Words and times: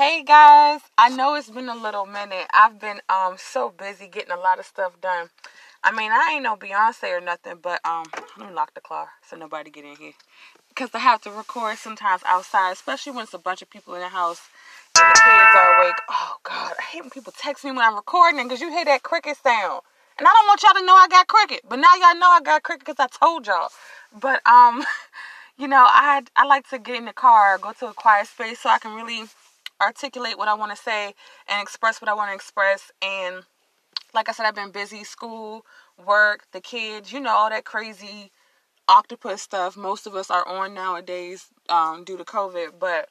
Hey 0.00 0.22
guys, 0.22 0.80
I 0.96 1.10
know 1.10 1.34
it's 1.34 1.50
been 1.50 1.68
a 1.68 1.74
little 1.76 2.06
minute. 2.06 2.46
I've 2.54 2.80
been 2.80 3.02
um 3.10 3.34
so 3.36 3.68
busy 3.68 4.06
getting 4.06 4.30
a 4.30 4.36
lot 4.38 4.58
of 4.58 4.64
stuff 4.64 4.98
done. 5.02 5.28
I 5.84 5.92
mean, 5.92 6.10
I 6.10 6.30
ain't 6.32 6.42
no 6.42 6.56
Beyonce 6.56 7.18
or 7.18 7.20
nothing, 7.20 7.58
but 7.60 7.84
um, 7.84 8.06
let 8.38 8.48
me 8.48 8.54
lock 8.54 8.72
the 8.72 8.80
car 8.80 9.10
so 9.28 9.36
nobody 9.36 9.68
get 9.68 9.84
in 9.84 9.96
here. 9.96 10.14
Cause 10.74 10.88
I 10.94 11.00
have 11.00 11.20
to 11.24 11.30
record 11.30 11.76
sometimes 11.76 12.22
outside, 12.24 12.72
especially 12.72 13.12
when 13.12 13.24
it's 13.24 13.34
a 13.34 13.38
bunch 13.38 13.60
of 13.60 13.68
people 13.68 13.92
in 13.92 14.00
the 14.00 14.08
house 14.08 14.40
and 14.96 15.04
the 15.04 15.20
kids 15.20 15.56
are 15.58 15.76
awake. 15.76 16.00
Oh 16.08 16.36
God, 16.44 16.72
I 16.78 16.82
hate 16.82 17.02
when 17.02 17.10
people 17.10 17.34
text 17.36 17.62
me 17.66 17.70
when 17.70 17.80
I'm 17.80 17.94
recording 17.94 18.44
because 18.44 18.62
you 18.62 18.70
hear 18.70 18.86
that 18.86 19.02
cricket 19.02 19.36
sound, 19.36 19.82
and 20.18 20.26
I 20.26 20.30
don't 20.32 20.46
want 20.46 20.62
y'all 20.62 20.80
to 20.80 20.86
know 20.86 20.96
I 20.96 21.08
got 21.08 21.26
cricket, 21.26 21.60
but 21.68 21.78
now 21.78 21.94
y'all 21.96 22.18
know 22.18 22.30
I 22.30 22.40
got 22.42 22.62
cricket 22.62 22.86
because 22.86 23.04
I 23.04 23.08
told 23.08 23.46
y'all. 23.46 23.68
But 24.18 24.40
um, 24.46 24.82
you 25.58 25.68
know, 25.68 25.84
I 25.86 26.22
I 26.36 26.46
like 26.46 26.70
to 26.70 26.78
get 26.78 26.96
in 26.96 27.04
the 27.04 27.12
car, 27.12 27.58
go 27.58 27.74
to 27.80 27.88
a 27.88 27.92
quiet 27.92 28.28
space 28.28 28.60
so 28.60 28.70
I 28.70 28.78
can 28.78 28.94
really 28.94 29.28
articulate 29.80 30.38
what 30.38 30.48
I 30.48 30.54
want 30.54 30.70
to 30.70 30.82
say 30.82 31.14
and 31.48 31.62
express 31.62 32.00
what 32.00 32.08
I 32.08 32.14
want 32.14 32.30
to 32.30 32.34
express. 32.34 32.90
And 33.02 33.44
like 34.14 34.28
I 34.28 34.32
said, 34.32 34.46
I've 34.46 34.54
been 34.54 34.70
busy, 34.70 35.04
school, 35.04 35.64
work, 36.04 36.46
the 36.52 36.60
kids, 36.60 37.12
you 37.12 37.20
know, 37.20 37.30
all 37.30 37.50
that 37.50 37.64
crazy 37.64 38.30
octopus 38.88 39.40
stuff 39.40 39.76
most 39.76 40.04
of 40.06 40.16
us 40.16 40.30
are 40.30 40.46
on 40.48 40.74
nowadays 40.74 41.46
um, 41.68 42.04
due 42.04 42.16
to 42.16 42.24
COVID. 42.24 42.78
But 42.78 43.08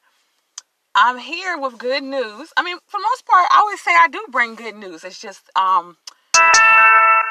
I'm 0.94 1.18
here 1.18 1.58
with 1.58 1.78
good 1.78 2.02
news. 2.02 2.52
I 2.56 2.62
mean, 2.62 2.78
for 2.86 3.00
most 3.00 3.26
part, 3.26 3.46
I 3.50 3.58
always 3.60 3.80
say 3.80 3.92
I 3.92 4.08
do 4.08 4.24
bring 4.30 4.54
good 4.54 4.76
news. 4.76 5.04
It's 5.04 5.20
just 5.20 5.50
um, 5.56 5.96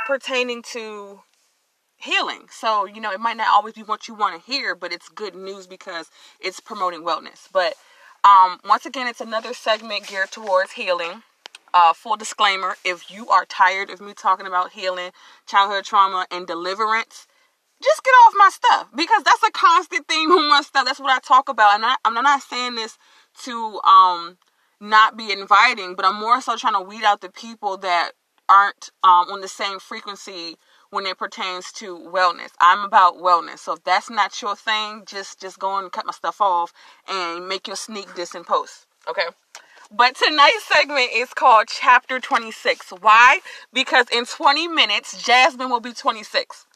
pertaining 0.08 0.64
to 0.73 1.22
healing. 1.98 2.48
So, 2.50 2.86
you 2.86 3.02
know, 3.02 3.12
it 3.12 3.20
might 3.20 3.38
not 3.38 3.50
always 3.50 3.73
be 3.73 3.84
what 3.84 4.08
you 4.08 4.14
want 4.14 4.42
to 4.44 4.52
hear, 4.52 4.76
but 4.76 4.92
it's 4.92 5.09
good 5.09 5.36
news 5.36 5.67
because 5.67 6.09
it's 6.40 6.59
promoting 6.59 7.03
wellness. 7.03 7.48
But 7.52 7.76
um, 8.23 8.59
once 8.66 8.86
again, 8.86 9.08
it's 9.08 9.22
another 9.22 9.54
segment 9.54 10.08
geared 10.08 10.32
towards 10.32 10.73
healing. 10.73 11.23
Uh, 11.73 11.94
full 11.94 12.16
disclaimer 12.16 12.75
if 12.84 13.12
you 13.12 13.30
are 13.30 13.45
tired 13.45 13.92
of 13.92 14.02
me 14.02 14.14
talking 14.14 14.48
about 14.48 14.72
healing, 14.72 15.12
childhood 15.45 15.86
trauma, 15.86 16.25
and 16.31 16.47
deliverance, 16.47 17.28
just 17.81 18.03
get 18.03 18.12
off 18.12 18.34
my 18.36 18.50
stuff 18.52 18.90
because 18.95 19.23
that's 19.23 19.44
a 19.44 19.52
constant 19.52 20.08
theme 20.08 20.30
with 20.30 20.45
my 20.50 20.62
stuff. 20.62 20.86
That's 20.86 21.00
what 21.00 21.12
I 21.12 21.20
talk 21.20 21.47
about. 21.47 21.75
And 21.75 21.86
I, 21.86 21.95
I'm 22.03 22.16
not 22.16 22.42
saying 22.42 22.75
this 22.75 22.97
to 23.44 23.80
um, 23.81 24.38
not 24.81 25.16
be 25.16 25.31
inviting, 25.31 25.95
but 25.95 26.06
I'm 26.06 26.20
more 26.20 26.42
so 26.42 26.56
trying 26.56 26.73
to 26.73 26.81
weed 26.81 27.03
out 27.03 27.22
the 27.22 27.30
people 27.30 27.78
that 27.78 28.12
aren't 28.50 28.90
um, 29.03 29.30
on 29.31 29.42
the 29.42 29.47
same 29.47 29.80
frequency 29.80 30.58
when 30.90 31.06
it 31.06 31.18
pertains 31.18 31.72
to 31.73 31.98
wellness. 31.98 32.50
I'm 32.59 32.84
about 32.84 33.18
wellness. 33.18 33.59
So 33.59 33.73
if 33.73 33.84
that's 33.84 34.09
not 34.09 34.42
your 34.42 34.56
thing, 34.56 35.04
just 35.06 35.40
just 35.40 35.59
go 35.59 35.78
and 35.78 35.92
cut 35.92 36.06
my 36.06 36.14
stuff 36.14 36.42
off 36.42 36.73
and 37.08 37.48
make 37.48 37.68
your 37.68 37.76
sneak 37.76 38.16
this 38.16 38.36
in 38.36 38.44
post. 38.44 38.88
Okay. 39.08 39.28
But 39.92 40.16
tonight's 40.16 40.66
segment 40.66 41.09
is 41.16 41.34
called 41.34 41.68
Chapter 41.68 42.20
26. 42.20 42.92
Why? 43.02 43.40
Because 43.73 44.06
in 44.12 44.26
20 44.26 44.68
minutes, 44.68 45.23
Jasmine 45.23 45.70
will 45.72 45.80
be 45.80 45.94
26. 45.94 46.68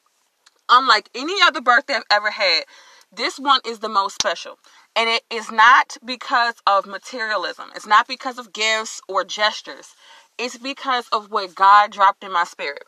Unlike 0.69 1.09
any 1.13 1.35
other 1.43 1.61
birthday 1.61 1.95
I've 1.95 2.03
ever 2.09 2.31
had, 2.31 2.63
this 3.11 3.37
one 3.37 3.59
is 3.65 3.79
the 3.79 3.89
most 3.89 4.15
special. 4.15 4.57
And 4.95 5.09
it 5.09 5.23
is 5.29 5.51
not 5.51 5.97
because 6.03 6.55
of 6.65 6.87
materialism. 6.87 7.69
It's 7.75 7.85
not 7.85 8.07
because 8.07 8.39
of 8.39 8.53
gifts 8.53 8.99
or 9.07 9.23
gestures. 9.23 9.95
It's 10.39 10.57
because 10.57 11.07
of 11.11 11.29
what 11.29 11.53
God 11.53 11.91
dropped 11.91 12.23
in 12.23 12.31
my 12.31 12.45
spirit. 12.45 12.83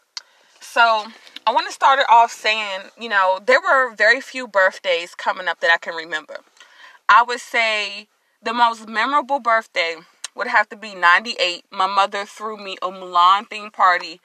So 0.59 1.05
I 1.47 1.53
want 1.53 1.67
to 1.67 1.73
start 1.73 1.99
it 1.99 2.05
off 2.09 2.31
saying, 2.31 2.89
you 2.99 3.09
know, 3.09 3.39
there 3.45 3.61
were 3.61 3.93
very 3.95 4.21
few 4.21 4.47
birthdays 4.47 5.15
coming 5.15 5.47
up 5.47 5.59
that 5.61 5.71
I 5.71 5.77
can 5.77 5.95
remember. 5.95 6.39
I 7.07 7.23
would 7.23 7.39
say 7.39 8.07
the 8.41 8.53
most 8.53 8.87
memorable 8.87 9.39
birthday 9.39 9.95
would 10.35 10.47
have 10.47 10.67
to 10.69 10.75
be 10.75 10.95
98. 10.95 11.65
My 11.71 11.87
mother 11.87 12.25
threw 12.25 12.57
me 12.57 12.77
a 12.81 12.89
Mulan 12.89 13.47
theme 13.47 13.71
party. 13.71 14.19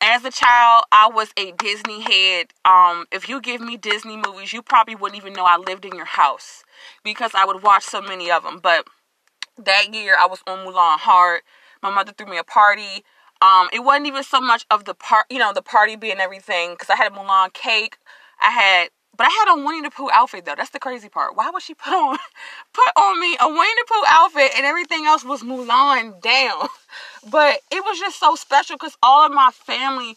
As 0.00 0.24
a 0.24 0.30
child, 0.30 0.84
I 0.92 1.08
was 1.12 1.32
a 1.36 1.52
Disney 1.52 2.00
head. 2.00 2.48
Um, 2.64 3.06
if 3.10 3.28
you 3.28 3.40
give 3.40 3.60
me 3.60 3.76
Disney 3.76 4.16
movies, 4.16 4.52
you 4.52 4.62
probably 4.62 4.94
wouldn't 4.94 5.20
even 5.20 5.32
know 5.32 5.44
I 5.44 5.56
lived 5.56 5.84
in 5.84 5.94
your 5.94 6.04
house 6.04 6.62
because 7.02 7.32
I 7.34 7.44
would 7.44 7.62
watch 7.62 7.84
so 7.84 8.00
many 8.00 8.30
of 8.30 8.44
them. 8.44 8.60
But 8.62 8.86
that 9.56 9.92
year, 9.92 10.16
I 10.18 10.26
was 10.26 10.40
on 10.46 10.58
Mulan 10.58 10.98
hard. 10.98 11.42
My 11.82 11.90
mother 11.90 12.12
threw 12.12 12.26
me 12.26 12.38
a 12.38 12.44
party. 12.44 13.04
Um, 13.40 13.68
it 13.72 13.80
wasn't 13.80 14.06
even 14.06 14.24
so 14.24 14.40
much 14.40 14.66
of 14.70 14.84
the 14.84 14.94
part, 14.94 15.26
you 15.30 15.38
know, 15.38 15.52
the 15.52 15.62
party 15.62 15.96
being 15.96 16.18
everything, 16.18 16.72
because 16.72 16.90
I 16.90 16.96
had 16.96 17.12
a 17.12 17.14
Mulan 17.14 17.52
cake. 17.52 17.96
I 18.40 18.50
had, 18.50 18.88
but 19.16 19.26
I 19.26 19.30
had 19.30 19.54
a 19.54 19.64
Winnie 19.64 19.82
the 19.82 19.90
Pooh 19.90 20.10
outfit 20.12 20.44
though. 20.44 20.54
That's 20.56 20.70
the 20.70 20.78
crazy 20.78 21.08
part. 21.08 21.36
Why 21.36 21.50
would 21.50 21.62
she 21.62 21.74
put 21.74 21.92
on, 21.92 22.18
put 22.72 22.88
on 22.96 23.20
me 23.20 23.36
a 23.40 23.48
Winnie 23.48 23.58
the 23.58 23.84
Pooh 23.88 24.04
outfit 24.08 24.52
and 24.56 24.66
everything 24.66 25.06
else 25.06 25.24
was 25.24 25.42
Mulan 25.42 26.20
down? 26.20 26.68
But 27.30 27.60
it 27.70 27.84
was 27.84 27.98
just 27.98 28.18
so 28.18 28.36
special 28.36 28.76
because 28.76 28.96
all 29.02 29.26
of 29.26 29.32
my 29.32 29.50
family, 29.52 30.16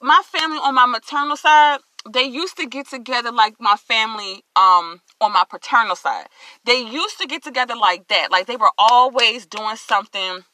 my 0.00 0.22
family 0.24 0.58
on 0.58 0.74
my 0.74 0.86
maternal 0.86 1.36
side, 1.36 1.80
they 2.10 2.22
used 2.22 2.56
to 2.56 2.66
get 2.66 2.88
together 2.88 3.32
like 3.32 3.56
my 3.60 3.76
family 3.76 4.44
um 4.56 5.00
on 5.20 5.32
my 5.32 5.44
paternal 5.48 5.96
side. 5.96 6.26
They 6.64 6.80
used 6.80 7.18
to 7.20 7.26
get 7.26 7.42
together 7.42 7.74
like 7.76 8.08
that. 8.08 8.30
Like 8.30 8.46
they 8.46 8.56
were 8.56 8.70
always 8.78 9.46
doing 9.46 9.76
something 9.76 10.44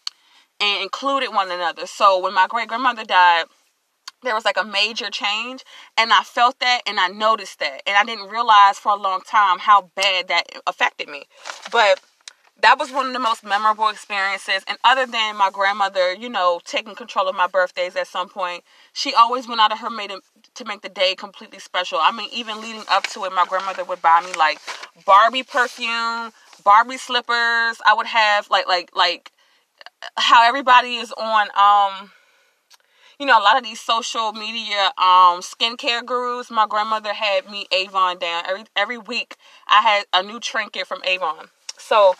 and 0.61 0.83
included 0.83 1.31
one 1.31 1.51
another. 1.51 1.87
So 1.87 2.19
when 2.19 2.35
my 2.35 2.47
great 2.49 2.69
grandmother 2.69 3.05
died, 3.05 3.45
there 4.23 4.35
was 4.35 4.45
like 4.45 4.57
a 4.57 4.65
major 4.65 5.11
change 5.11 5.65
and 5.97 6.13
I 6.13 6.23
felt 6.23 6.59
that 6.61 6.81
and 6.87 6.99
I 6.99 7.09
noticed 7.09 7.61
that 7.61 7.83
and 7.87 7.97
I 7.97 8.05
didn't 8.05 8.31
realize 8.31 8.79
for 8.79 8.93
a 8.93 8.97
long 8.97 9.21
time 9.21 9.59
how 9.59 9.91
bad 9.95 10.29
that 10.29 10.45
affected 10.67 11.09
me. 11.09 11.25
But 11.71 12.01
that 12.63 12.79
was 12.79 12.91
one 12.91 13.07
of 13.09 13.13
the 13.13 13.19
most 13.19 13.45
memorable 13.45 13.89
experiences 13.89 14.65
and 14.67 14.79
other 14.85 15.07
than 15.07 15.37
my 15.37 15.51
grandmother, 15.53 16.15
you 16.15 16.29
know, 16.31 16.61
taking 16.65 16.95
control 16.95 17.29
of 17.29 17.37
my 17.37 17.47
birthdays 17.47 17.97
at 17.97 18.07
some 18.07 18.29
point, 18.29 18.65
she 18.93 19.13
always 19.13 19.47
went 19.47 19.61
out 19.61 19.73
of 19.73 19.81
her 19.81 19.95
way 19.95 20.07
to, 20.07 20.21
to 20.55 20.65
make 20.65 20.81
the 20.81 20.89
day 20.89 21.15
completely 21.15 21.59
special. 21.59 21.99
I 22.01 22.11
mean, 22.13 22.31
even 22.33 22.61
leading 22.61 22.85
up 22.91 23.07
to 23.09 23.25
it, 23.25 23.33
my 23.35 23.45
grandmother 23.47 23.85
would 23.85 24.01
buy 24.01 24.23
me 24.25 24.33
like 24.39 24.59
Barbie 25.05 25.43
perfume, 25.43 26.33
Barbie 26.65 26.97
slippers. 26.97 27.83
I 27.85 27.93
would 27.95 28.07
have 28.07 28.49
like 28.49 28.67
like 28.67 28.91
like 28.97 29.33
how 30.17 30.47
everybody 30.47 30.97
is 30.97 31.13
on 31.13 31.49
um 31.57 32.11
you 33.19 33.27
know 33.27 33.39
a 33.39 33.43
lot 33.43 33.57
of 33.57 33.65
these 33.65 33.81
social 33.81 34.33
media 34.33 34.87
um 34.99 35.41
skincare 35.41 36.05
gurus. 36.05 36.51
My 36.51 36.67
grandmother 36.67 37.13
had 37.13 37.51
me 37.51 37.67
avon 37.73 38.19
down. 38.19 38.45
Every 38.47 38.65
every 38.77 38.99
week 38.99 39.37
i 39.69 39.81
had 39.81 40.05
a 40.13 40.23
new 40.23 40.41
trinket 40.41 40.87
from 40.87 41.03
avon. 41.05 41.49
So 41.79 42.15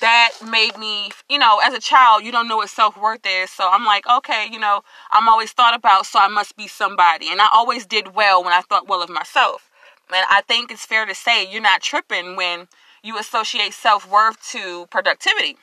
that 0.00 0.30
made 0.48 0.76
me 0.78 1.10
you 1.28 1.38
know 1.38 1.60
as 1.64 1.74
a 1.74 1.80
child 1.80 2.24
you 2.24 2.32
don't 2.32 2.48
know 2.48 2.56
what 2.58 2.70
self-worth 2.70 3.26
is. 3.26 3.50
So 3.50 3.68
i'm 3.70 3.84
like 3.84 4.06
okay 4.08 4.48
you 4.50 4.58
know 4.58 4.82
i'm 5.12 5.28
always 5.28 5.52
thought 5.52 5.74
about 5.74 6.06
so 6.06 6.18
i 6.18 6.28
must 6.28 6.56
be 6.56 6.66
somebody. 6.66 7.28
And 7.30 7.40
i 7.40 7.48
always 7.52 7.86
did 7.86 8.14
well 8.14 8.42
when 8.42 8.52
i 8.52 8.60
thought 8.62 8.88
well 8.88 9.02
of 9.02 9.10
myself. 9.10 9.70
And 10.08 10.24
i 10.30 10.42
think 10.42 10.70
it's 10.70 10.86
fair 10.86 11.06
to 11.06 11.14
say 11.14 11.50
you're 11.50 11.62
not 11.62 11.82
tripping 11.82 12.36
when 12.36 12.68
you 13.02 13.18
associate 13.18 13.72
self-worth 13.74 14.42
to 14.50 14.86
productivity 14.90 15.56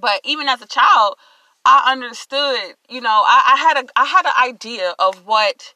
but 0.00 0.20
even 0.24 0.48
as 0.48 0.62
a 0.62 0.66
child, 0.66 1.16
I 1.64 1.90
understood, 1.90 2.74
you 2.88 3.00
know, 3.00 3.22
I, 3.26 3.54
I 3.54 3.56
had 3.58 3.84
a 3.84 3.88
I 3.96 4.04
had 4.04 4.26
an 4.26 4.32
idea 4.40 4.94
of 4.98 5.26
what, 5.26 5.74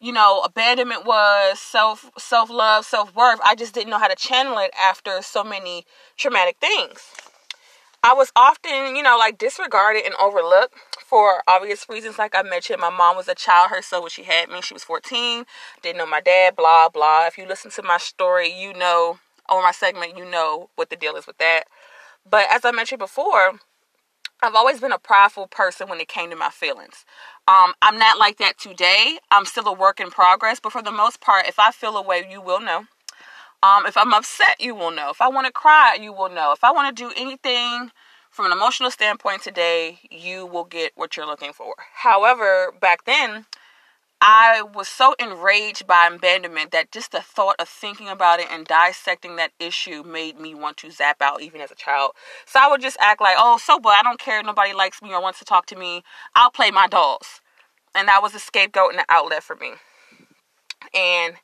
you 0.00 0.12
know, 0.12 0.40
abandonment 0.40 1.04
was, 1.06 1.60
self 1.60 2.10
self 2.18 2.50
love, 2.50 2.84
self 2.84 3.14
worth. 3.14 3.40
I 3.44 3.54
just 3.54 3.74
didn't 3.74 3.90
know 3.90 3.98
how 3.98 4.08
to 4.08 4.16
channel 4.16 4.58
it 4.58 4.72
after 4.80 5.22
so 5.22 5.44
many 5.44 5.84
traumatic 6.16 6.56
things. 6.60 7.12
I 8.04 8.14
was 8.14 8.32
often, 8.34 8.96
you 8.96 9.02
know, 9.04 9.16
like 9.16 9.38
disregarded 9.38 10.04
and 10.04 10.14
overlooked 10.20 10.74
for 11.04 11.44
obvious 11.46 11.86
reasons. 11.88 12.18
Like 12.18 12.34
I 12.34 12.42
mentioned, 12.42 12.80
my 12.80 12.90
mom 12.90 13.16
was 13.16 13.28
a 13.28 13.34
child 13.34 13.70
herself 13.70 14.02
when 14.02 14.10
she 14.10 14.24
had 14.24 14.48
me. 14.48 14.60
She 14.60 14.74
was 14.74 14.82
14, 14.82 15.44
didn't 15.82 15.98
know 15.98 16.06
my 16.06 16.20
dad, 16.20 16.56
blah, 16.56 16.88
blah. 16.88 17.26
If 17.28 17.38
you 17.38 17.46
listen 17.46 17.70
to 17.72 17.82
my 17.84 17.98
story, 17.98 18.52
you 18.52 18.74
know, 18.74 19.20
or 19.48 19.62
my 19.62 19.70
segment, 19.70 20.18
you 20.18 20.28
know 20.28 20.68
what 20.74 20.90
the 20.90 20.96
deal 20.96 21.14
is 21.14 21.28
with 21.28 21.38
that. 21.38 21.64
But 22.28 22.46
as 22.50 22.64
I 22.64 22.70
mentioned 22.70 22.98
before, 22.98 23.60
I've 24.42 24.54
always 24.54 24.80
been 24.80 24.92
a 24.92 24.98
prideful 24.98 25.46
person 25.46 25.88
when 25.88 26.00
it 26.00 26.08
came 26.08 26.30
to 26.30 26.36
my 26.36 26.50
feelings. 26.50 27.04
Um, 27.46 27.74
I'm 27.80 27.98
not 27.98 28.18
like 28.18 28.38
that 28.38 28.58
today. 28.58 29.18
I'm 29.30 29.44
still 29.44 29.68
a 29.68 29.72
work 29.72 30.00
in 30.00 30.10
progress, 30.10 30.58
but 30.60 30.72
for 30.72 30.82
the 30.82 30.90
most 30.90 31.20
part, 31.20 31.46
if 31.46 31.58
I 31.58 31.70
feel 31.70 31.96
a 31.96 32.02
way, 32.02 32.26
you 32.28 32.40
will 32.40 32.60
know. 32.60 32.86
Um, 33.62 33.86
if 33.86 33.96
I'm 33.96 34.12
upset, 34.12 34.56
you 34.58 34.74
will 34.74 34.90
know. 34.90 35.10
If 35.10 35.20
I 35.20 35.28
want 35.28 35.46
to 35.46 35.52
cry, 35.52 35.96
you 36.00 36.12
will 36.12 36.28
know. 36.28 36.50
If 36.52 36.64
I 36.64 36.72
want 36.72 36.96
to 36.96 37.02
do 37.02 37.12
anything 37.16 37.92
from 38.30 38.46
an 38.46 38.52
emotional 38.52 38.90
standpoint 38.90 39.42
today, 39.42 40.00
you 40.10 40.44
will 40.46 40.64
get 40.64 40.92
what 40.96 41.16
you're 41.16 41.26
looking 41.26 41.52
for. 41.52 41.74
However, 41.94 42.72
back 42.80 43.04
then, 43.04 43.46
I 44.24 44.62
was 44.62 44.86
so 44.86 45.16
enraged 45.18 45.84
by 45.88 46.06
abandonment 46.06 46.70
that 46.70 46.92
just 46.92 47.10
the 47.10 47.20
thought 47.20 47.56
of 47.58 47.68
thinking 47.68 48.06
about 48.06 48.38
it 48.38 48.46
and 48.52 48.64
dissecting 48.64 49.34
that 49.34 49.50
issue 49.58 50.04
made 50.04 50.38
me 50.38 50.54
want 50.54 50.76
to 50.76 50.92
zap 50.92 51.20
out 51.20 51.42
even 51.42 51.60
as 51.60 51.72
a 51.72 51.74
child. 51.74 52.12
So 52.46 52.60
I 52.62 52.70
would 52.70 52.80
just 52.80 52.96
act 53.00 53.20
like, 53.20 53.34
oh, 53.36 53.58
so 53.58 53.80
but 53.80 53.94
I 53.94 54.02
don't 54.04 54.20
care. 54.20 54.40
Nobody 54.40 54.74
likes 54.74 55.02
me 55.02 55.12
or 55.12 55.20
wants 55.20 55.40
to 55.40 55.44
talk 55.44 55.66
to 55.66 55.76
me. 55.76 56.04
I'll 56.36 56.52
play 56.52 56.70
my 56.70 56.86
dolls. 56.86 57.40
And 57.96 58.06
that 58.06 58.22
was 58.22 58.32
a 58.32 58.38
scapegoat 58.38 58.92
and 58.92 59.00
an 59.00 59.06
outlet 59.08 59.42
for 59.42 59.56
me. 59.56 59.72
And 60.94 61.34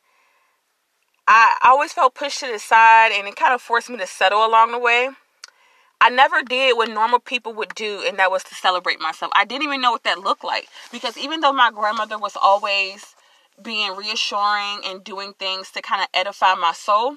I 1.26 1.58
always 1.64 1.92
felt 1.92 2.14
pushed 2.14 2.38
to 2.40 2.46
the 2.46 2.60
side 2.60 3.10
and 3.12 3.26
it 3.26 3.34
kind 3.34 3.52
of 3.52 3.60
forced 3.60 3.90
me 3.90 3.96
to 3.96 4.06
settle 4.06 4.46
along 4.46 4.70
the 4.70 4.78
way. 4.78 5.08
I 6.00 6.10
never 6.10 6.42
did 6.42 6.76
what 6.76 6.88
normal 6.88 7.18
people 7.18 7.52
would 7.54 7.74
do, 7.74 8.04
and 8.06 8.18
that 8.18 8.30
was 8.30 8.44
to 8.44 8.54
celebrate 8.54 9.00
myself. 9.00 9.32
I 9.34 9.44
didn't 9.44 9.64
even 9.64 9.80
know 9.80 9.90
what 9.90 10.04
that 10.04 10.20
looked 10.20 10.44
like 10.44 10.68
because 10.92 11.18
even 11.18 11.40
though 11.40 11.52
my 11.52 11.70
grandmother 11.70 12.18
was 12.18 12.36
always 12.36 13.16
being 13.60 13.96
reassuring 13.96 14.82
and 14.84 15.02
doing 15.02 15.34
things 15.34 15.70
to 15.72 15.82
kind 15.82 16.02
of 16.02 16.08
edify 16.14 16.54
my 16.54 16.72
soul, 16.72 17.16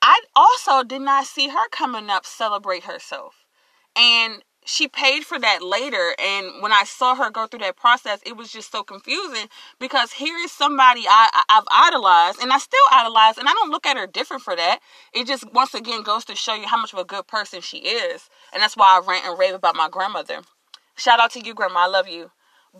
I 0.00 0.20
also 0.34 0.82
did 0.82 1.02
not 1.02 1.26
see 1.26 1.48
her 1.48 1.68
coming 1.70 2.08
up 2.08 2.24
celebrate 2.24 2.84
herself. 2.84 3.44
And 3.94 4.42
she 4.68 4.86
paid 4.86 5.24
for 5.24 5.38
that 5.38 5.62
later 5.62 6.14
and 6.18 6.62
when 6.62 6.72
i 6.72 6.84
saw 6.84 7.14
her 7.14 7.30
go 7.30 7.46
through 7.46 7.58
that 7.60 7.76
process 7.76 8.20
it 8.26 8.36
was 8.36 8.52
just 8.52 8.70
so 8.70 8.82
confusing 8.82 9.46
because 9.80 10.12
here 10.12 10.36
is 10.36 10.52
somebody 10.52 11.04
I, 11.08 11.42
I 11.48 11.54
have 11.54 11.64
idolized 11.70 12.40
and 12.42 12.52
i 12.52 12.58
still 12.58 12.78
idolize 12.92 13.38
and 13.38 13.48
i 13.48 13.52
don't 13.52 13.70
look 13.70 13.86
at 13.86 13.96
her 13.96 14.06
different 14.06 14.42
for 14.42 14.54
that. 14.56 14.80
It 15.12 15.26
just 15.26 15.50
once 15.52 15.74
again 15.74 16.02
goes 16.02 16.24
to 16.26 16.34
show 16.36 16.54
you 16.54 16.66
how 16.66 16.76
much 16.80 16.92
of 16.92 16.98
a 16.98 17.04
good 17.04 17.26
person 17.26 17.60
she 17.60 17.78
is 17.78 18.28
and 18.52 18.62
that's 18.62 18.76
why 18.76 18.86
i 19.00 19.06
rant 19.06 19.24
and 19.26 19.38
rave 19.38 19.54
about 19.54 19.74
my 19.76 19.88
grandmother. 19.88 20.40
Shout 20.96 21.20
out 21.20 21.30
to 21.32 21.40
you 21.40 21.54
grandma. 21.54 21.80
I 21.80 21.86
love 21.86 22.08
you. 22.08 22.30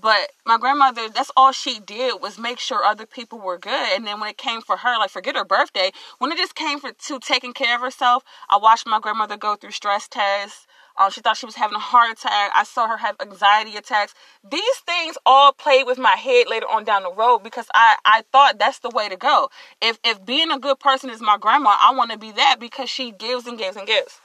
But 0.00 0.32
my 0.44 0.58
grandmother 0.58 1.08
that's 1.08 1.31
all 1.37 1.52
she 1.52 1.81
did 1.81 2.20
was 2.20 2.38
make 2.38 2.58
sure 2.58 2.84
other 2.84 3.06
people 3.06 3.41
were 3.41 3.58
good 3.58 3.96
and 3.96 4.06
then 4.06 4.20
when 4.20 4.31
it 4.31 4.37
came 4.38 4.61
for 4.61 4.76
her 4.79 4.99
like 4.99 5.11
forget 5.11 5.34
her 5.34 5.44
birthday 5.44 5.91
when 6.19 6.31
it 6.31 6.38
just 6.38 6.55
came 6.55 6.79
for 6.79 6.93
to 6.93 7.19
taking 7.19 7.52
care 7.55 7.75
of 7.75 7.81
herself 7.81 8.23
i 8.50 8.56
watched 8.56 8.87
my 8.87 9.00
grandmother 9.00 9.37
go 9.37 9.56
through 9.56 9.73
stress 9.73 10.06
tests 10.06 10.67
um, 10.98 11.10
she 11.10 11.20
thought 11.20 11.36
she 11.36 11.46
was 11.46 11.54
having 11.54 11.76
a 11.76 11.80
heart 11.80 12.10
attack. 12.18 12.50
I 12.54 12.64
saw 12.64 12.88
her 12.88 12.96
have 12.96 13.16
anxiety 13.20 13.76
attacks. 13.76 14.14
These 14.48 14.78
things 14.84 15.16
all 15.24 15.52
played 15.52 15.84
with 15.86 15.96
my 15.96 16.16
head 16.16 16.46
later 16.48 16.66
on 16.66 16.84
down 16.84 17.04
the 17.04 17.12
road 17.12 17.38
because 17.40 17.66
I, 17.72 17.96
I 18.04 18.24
thought 18.32 18.58
that's 18.58 18.80
the 18.80 18.90
way 18.90 19.08
to 19.08 19.16
go. 19.16 19.48
If 19.80 19.98
if 20.04 20.24
being 20.24 20.50
a 20.50 20.58
good 20.58 20.80
person 20.80 21.08
is 21.08 21.20
my 21.20 21.38
grandma, 21.38 21.76
I 21.78 21.94
want 21.94 22.10
to 22.10 22.18
be 22.18 22.32
that 22.32 22.56
because 22.58 22.90
she 22.90 23.12
gives 23.12 23.46
and 23.46 23.56
gives 23.56 23.76
and 23.76 23.86
gives. 23.86 24.20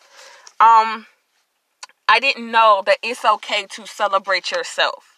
Um, 0.59 1.05
I 2.07 2.19
didn't 2.19 2.51
know 2.51 2.83
that 2.85 2.97
it's 3.03 3.23
okay 3.23 3.67
to 3.71 3.85
celebrate 3.85 4.51
yourself. 4.51 5.12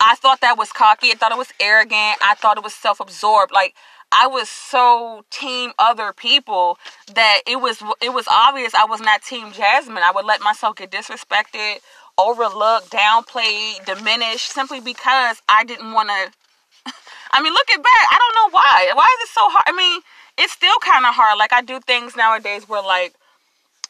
I 0.00 0.14
thought 0.16 0.40
that 0.40 0.56
was 0.58 0.72
cocky. 0.72 1.10
I 1.10 1.14
thought 1.14 1.32
it 1.32 1.38
was 1.38 1.52
arrogant. 1.60 2.18
I 2.22 2.34
thought 2.34 2.56
it 2.56 2.64
was 2.64 2.74
self-absorbed. 2.74 3.52
Like 3.52 3.74
I 4.10 4.26
was 4.26 4.48
so 4.48 5.24
team 5.30 5.72
other 5.78 6.12
people 6.12 6.78
that 7.14 7.42
it 7.46 7.60
was 7.60 7.82
it 8.00 8.12
was 8.12 8.26
obvious 8.30 8.74
I 8.74 8.86
was 8.86 9.00
not 9.00 9.22
team 9.22 9.52
Jasmine. 9.52 10.02
I 10.02 10.10
would 10.12 10.24
let 10.24 10.40
myself 10.40 10.76
get 10.76 10.90
disrespected, 10.90 11.80
overlooked, 12.18 12.90
downplayed, 12.90 13.84
diminished 13.84 14.50
simply 14.50 14.80
because 14.80 15.42
I 15.48 15.64
didn't 15.64 15.92
want 15.92 16.08
to 16.08 16.92
I 17.32 17.42
mean, 17.42 17.52
look 17.52 17.70
at 17.70 17.82
back. 17.82 18.06
I 18.10 18.18
don't 18.18 18.52
know 18.52 18.56
why. 18.56 18.92
Why 18.94 19.16
is 19.20 19.28
it 19.28 19.32
so 19.32 19.42
hard? 19.48 19.64
I 19.66 19.72
mean, 19.72 20.00
it's 20.38 20.52
still 20.52 20.76
kind 20.82 21.04
of 21.04 21.14
hard. 21.14 21.38
Like 21.38 21.52
I 21.52 21.60
do 21.62 21.78
things 21.80 22.16
nowadays 22.16 22.68
where 22.68 22.82
like 22.82 23.14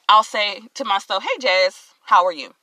I'll 0.09 0.25
say 0.25 0.63
to 0.75 0.85
myself, 0.85 1.23
"Hey 1.23 1.39
Jazz, 1.41 1.77
how 2.05 2.27
are 2.27 2.33
you?" 2.33 2.55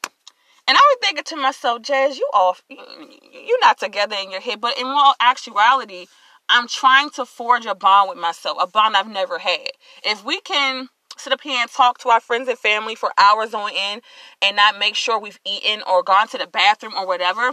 And 0.68 0.76
I 0.76 0.82
was 0.82 0.98
thinking 1.02 1.24
to 1.24 1.36
myself, 1.38 1.82
Jazz, 1.82 2.18
you 2.18 2.30
off, 2.34 2.62
you're 2.70 3.60
not 3.62 3.78
together 3.80 4.16
in 4.22 4.32
your 4.32 4.42
head. 4.42 4.60
But 4.60 4.78
in 4.78 4.86
all 4.86 5.16
actuality, 5.22 6.08
I'm 6.50 6.68
trying 6.68 7.10
to 7.12 7.26
forge 7.26 7.66
a 7.66 7.74
bond 7.74 8.10
with 8.10 8.18
myself, 8.18 8.58
a 8.60 8.68
bond 8.68 8.98
I've 8.98 9.10
never 9.10 9.40
had. 9.40 9.70
If 10.04 10.26
we 10.26 10.42
can 10.42 10.90
sit 11.18 11.34
up 11.34 11.42
here 11.42 11.60
and 11.60 11.72
talk 11.72 12.00
to 12.00 12.10
our 12.10 12.20
friends 12.20 12.48
and 12.48 12.58
family 12.58 12.96
for 12.96 13.12
hours 13.18 13.54
on 13.54 13.72
end 13.74 14.02
and 14.42 14.56
not 14.58 14.78
make 14.78 14.96
sure 14.96 15.20
we've 15.20 15.40
eaten 15.46 15.82
or 15.88 16.04
gone 16.04 16.28
to 16.30 16.38
the 16.38 16.48
bathroom 16.48 16.94
or 16.96 17.08
whatever, 17.08 17.52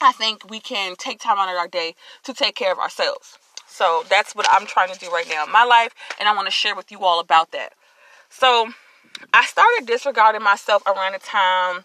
I 0.00 0.12
think 0.12 0.50
we 0.50 0.60
can 0.60 0.96
take 0.96 1.20
time 1.20 1.38
out 1.38 1.48
of 1.48 1.56
our 1.56 1.68
day 1.68 1.94
to 2.24 2.34
take 2.34 2.54
care 2.54 2.72
of 2.72 2.78
ourselves. 2.78 3.38
So 3.66 4.04
that's 4.08 4.34
what 4.34 4.46
I'm 4.50 4.66
trying 4.66 4.92
to 4.92 4.98
do 4.98 5.10
right 5.10 5.26
now 5.28 5.46
in 5.46 5.52
my 5.52 5.64
life, 5.64 5.94
and 6.20 6.28
I 6.28 6.34
want 6.34 6.46
to 6.46 6.52
share 6.52 6.76
with 6.76 6.92
you 6.92 7.00
all 7.00 7.20
about 7.20 7.52
that. 7.52 7.72
So 8.28 8.68
I 9.32 9.44
started 9.46 9.86
disregarding 9.86 10.42
myself 10.42 10.86
around 10.86 11.12
the 11.12 11.18
time 11.18 11.84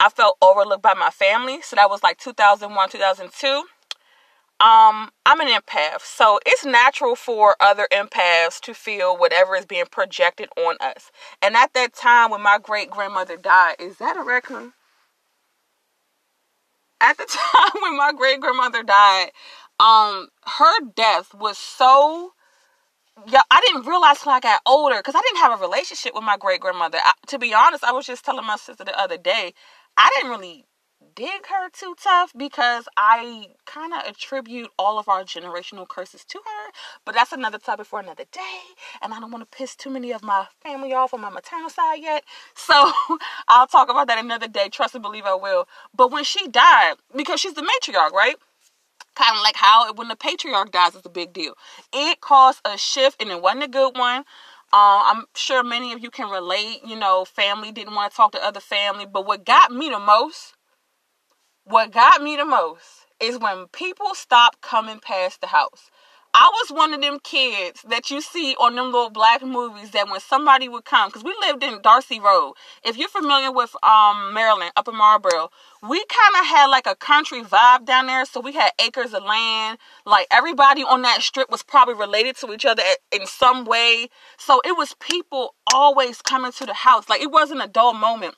I 0.00 0.08
felt 0.08 0.36
overlooked 0.42 0.82
by 0.82 0.94
my 0.94 1.10
family. 1.10 1.60
So 1.62 1.76
that 1.76 1.90
was 1.90 2.02
like 2.02 2.18
2001, 2.18 2.90
2002 2.90 3.64
um 4.60 5.10
i'm 5.24 5.40
an 5.40 5.46
empath 5.46 6.00
so 6.00 6.40
it's 6.44 6.64
natural 6.64 7.14
for 7.14 7.54
other 7.60 7.86
empaths 7.92 8.58
to 8.60 8.74
feel 8.74 9.16
whatever 9.16 9.54
is 9.54 9.64
being 9.64 9.84
projected 9.88 10.48
on 10.56 10.74
us 10.80 11.12
and 11.40 11.54
at 11.54 11.72
that 11.74 11.94
time 11.94 12.32
when 12.32 12.42
my 12.42 12.58
great 12.60 12.90
grandmother 12.90 13.36
died 13.36 13.76
is 13.78 13.98
that 13.98 14.16
a 14.16 14.22
raccoon 14.22 14.72
at 17.00 17.16
the 17.18 17.24
time 17.28 17.82
when 17.82 17.96
my 17.96 18.12
great 18.16 18.40
grandmother 18.40 18.82
died 18.82 19.30
um 19.78 20.26
her 20.44 20.80
death 20.96 21.32
was 21.34 21.56
so 21.56 22.32
yeah, 23.26 23.42
I 23.50 23.60
didn't 23.66 23.86
realize 23.86 24.20
till 24.20 24.32
I 24.32 24.40
got 24.40 24.60
older 24.66 24.96
because 24.98 25.14
I 25.14 25.20
didn't 25.22 25.38
have 25.42 25.58
a 25.58 25.62
relationship 25.62 26.14
with 26.14 26.24
my 26.24 26.36
great 26.36 26.60
grandmother. 26.60 26.98
To 27.28 27.38
be 27.38 27.52
honest, 27.52 27.84
I 27.84 27.92
was 27.92 28.06
just 28.06 28.24
telling 28.24 28.46
my 28.46 28.56
sister 28.56 28.84
the 28.84 28.98
other 28.98 29.18
day, 29.18 29.54
I 29.98 30.10
didn't 30.14 30.30
really 30.30 30.64
dig 31.16 31.46
her 31.46 31.68
too 31.72 31.96
tough 32.00 32.32
because 32.36 32.88
I 32.96 33.48
kind 33.66 33.92
of 33.92 34.06
attribute 34.06 34.70
all 34.78 35.00
of 35.00 35.08
our 35.08 35.24
generational 35.24 35.88
curses 35.88 36.24
to 36.26 36.38
her. 36.38 36.72
But 37.04 37.16
that's 37.16 37.32
another 37.32 37.58
topic 37.58 37.86
for 37.86 37.98
another 37.98 38.24
day. 38.30 38.60
And 39.02 39.12
I 39.12 39.18
don't 39.18 39.32
want 39.32 39.50
to 39.50 39.58
piss 39.58 39.74
too 39.74 39.90
many 39.90 40.12
of 40.12 40.22
my 40.22 40.46
family 40.62 40.92
off 40.94 41.12
on 41.12 41.20
my 41.20 41.30
maternal 41.30 41.68
side 41.70 42.00
yet. 42.00 42.24
So 42.54 42.92
I'll 43.48 43.66
talk 43.66 43.90
about 43.90 44.06
that 44.08 44.22
another 44.22 44.46
day. 44.46 44.68
Trust 44.68 44.94
and 44.94 45.02
believe 45.02 45.24
I 45.24 45.34
will. 45.34 45.66
But 45.96 46.12
when 46.12 46.22
she 46.22 46.46
died, 46.46 46.94
because 47.16 47.40
she's 47.40 47.54
the 47.54 47.62
matriarch, 47.62 48.12
right? 48.12 48.36
Kind 49.16 49.36
of 49.36 49.42
like 49.42 49.56
how 49.56 49.92
when 49.94 50.08
the 50.08 50.16
patriarch 50.16 50.70
dies, 50.70 50.94
it's 50.94 51.06
a 51.06 51.10
big 51.10 51.32
deal. 51.32 51.54
It 51.92 52.20
caused 52.20 52.60
a 52.64 52.78
shift 52.78 53.20
and 53.20 53.30
it 53.30 53.42
wasn't 53.42 53.64
a 53.64 53.68
good 53.68 53.96
one. 53.96 54.24
Uh, 54.72 55.02
I'm 55.12 55.24
sure 55.34 55.62
many 55.64 55.92
of 55.92 56.00
you 56.02 56.10
can 56.10 56.30
relate. 56.30 56.80
You 56.84 56.96
know, 56.96 57.24
family 57.24 57.72
didn't 57.72 57.94
want 57.94 58.12
to 58.12 58.16
talk 58.16 58.32
to 58.32 58.44
other 58.44 58.60
family. 58.60 59.06
But 59.06 59.26
what 59.26 59.44
got 59.44 59.72
me 59.72 59.88
the 59.90 59.98
most 60.00 60.54
what 61.64 61.92
got 61.92 62.22
me 62.22 62.34
the 62.36 62.46
most 62.46 63.06
is 63.20 63.38
when 63.38 63.66
people 63.68 64.14
stopped 64.14 64.62
coming 64.62 65.00
past 65.00 65.40
the 65.42 65.48
house. 65.48 65.90
I 66.40 66.48
was 66.52 66.70
one 66.70 66.94
of 66.94 67.00
them 67.00 67.18
kids 67.24 67.82
that 67.88 68.12
you 68.12 68.20
see 68.20 68.54
on 68.60 68.76
them 68.76 68.92
little 68.92 69.10
black 69.10 69.42
movies 69.42 69.90
that 69.90 70.08
when 70.08 70.20
somebody 70.20 70.68
would 70.68 70.84
come, 70.84 71.08
because 71.08 71.24
we 71.24 71.34
lived 71.40 71.64
in 71.64 71.82
Darcy 71.82 72.20
Road. 72.20 72.54
If 72.84 72.96
you're 72.96 73.08
familiar 73.08 73.50
with 73.50 73.74
um, 73.82 74.32
Maryland, 74.32 74.70
Upper 74.76 74.92
Marlboro, 74.92 75.50
we 75.82 75.98
kind 76.04 76.40
of 76.40 76.46
had 76.46 76.66
like 76.66 76.86
a 76.86 76.94
country 76.94 77.42
vibe 77.42 77.86
down 77.86 78.06
there. 78.06 78.24
So 78.24 78.38
we 78.40 78.52
had 78.52 78.70
acres 78.78 79.14
of 79.14 79.24
land. 79.24 79.78
Like 80.06 80.28
everybody 80.30 80.84
on 80.84 81.02
that 81.02 81.22
strip 81.22 81.50
was 81.50 81.64
probably 81.64 81.94
related 81.94 82.36
to 82.36 82.52
each 82.52 82.64
other 82.64 82.84
in 83.10 83.26
some 83.26 83.64
way. 83.64 84.08
So 84.36 84.60
it 84.64 84.76
was 84.76 84.94
people 85.00 85.56
always 85.74 86.22
coming 86.22 86.52
to 86.52 86.66
the 86.66 86.74
house. 86.74 87.08
Like 87.08 87.20
it 87.20 87.32
wasn't 87.32 87.64
a 87.64 87.68
dull 87.68 87.94
moment. 87.94 88.36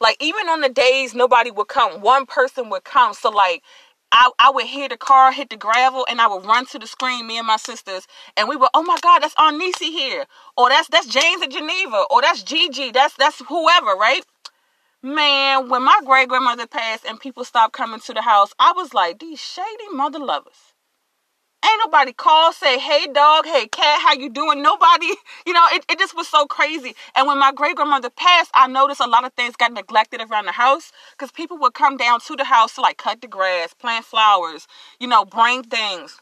Like 0.00 0.16
even 0.20 0.48
on 0.48 0.60
the 0.60 0.68
days 0.68 1.12
nobody 1.12 1.50
would 1.50 1.68
come, 1.68 2.00
one 2.02 2.24
person 2.24 2.70
would 2.70 2.84
come. 2.84 3.14
So 3.14 3.30
like 3.30 3.64
I, 4.12 4.30
I 4.38 4.50
would 4.50 4.66
hear 4.66 4.88
the 4.88 4.98
car 4.98 5.32
hit 5.32 5.50
the 5.50 5.56
gravel 5.56 6.06
and 6.08 6.20
I 6.20 6.28
would 6.28 6.44
run 6.46 6.66
to 6.66 6.78
the 6.78 6.86
screen, 6.86 7.26
me 7.26 7.38
and 7.38 7.46
my 7.46 7.56
sisters, 7.56 8.06
and 8.36 8.48
we 8.48 8.56
would, 8.56 8.68
oh 8.74 8.82
my 8.82 8.98
God, 9.02 9.20
that's 9.20 9.34
Aunt 9.38 9.58
Nisi 9.58 9.90
here. 9.90 10.26
Or 10.56 10.68
that's 10.68 10.88
that's 10.88 11.06
James 11.06 11.42
in 11.42 11.50
Geneva. 11.50 12.04
Or 12.10 12.22
that's 12.22 12.42
Gigi. 12.42 12.92
That's 12.92 13.14
that's 13.16 13.40
whoever, 13.48 13.92
right? 13.94 14.22
Man, 15.02 15.68
when 15.68 15.82
my 15.84 16.00
great 16.06 16.28
grandmother 16.28 16.66
passed 16.66 17.04
and 17.06 17.18
people 17.20 17.44
stopped 17.44 17.74
coming 17.74 18.00
to 18.00 18.14
the 18.14 18.22
house, 18.22 18.52
I 18.58 18.72
was 18.76 18.94
like, 18.94 19.18
these 19.20 19.40
shady 19.40 19.88
mother 19.92 20.20
lovers. 20.20 20.71
Ain't 21.64 21.82
nobody 21.84 22.12
call, 22.12 22.52
say, 22.52 22.78
hey 22.78 23.06
dog, 23.12 23.46
hey 23.46 23.68
cat, 23.68 24.00
how 24.02 24.14
you 24.14 24.30
doing? 24.30 24.62
Nobody, 24.62 25.08
you 25.46 25.52
know, 25.52 25.64
it, 25.72 25.84
it 25.90 25.98
just 25.98 26.16
was 26.16 26.28
so 26.28 26.46
crazy. 26.46 26.94
And 27.14 27.26
when 27.26 27.38
my 27.38 27.52
great 27.52 27.76
grandmother 27.76 28.10
passed, 28.10 28.50
I 28.54 28.66
noticed 28.68 29.00
a 29.00 29.06
lot 29.08 29.24
of 29.24 29.32
things 29.34 29.56
got 29.56 29.72
neglected 29.72 30.22
around 30.22 30.46
the 30.46 30.52
house 30.52 30.92
because 31.12 31.32
people 31.32 31.58
would 31.58 31.74
come 31.74 31.96
down 31.96 32.20
to 32.22 32.36
the 32.36 32.44
house 32.44 32.74
to 32.76 32.80
like 32.80 32.98
cut 32.98 33.20
the 33.20 33.28
grass, 33.28 33.74
plant 33.74 34.04
flowers, 34.06 34.66
you 35.00 35.08
know, 35.08 35.24
bring 35.24 35.62
things. 35.62 36.20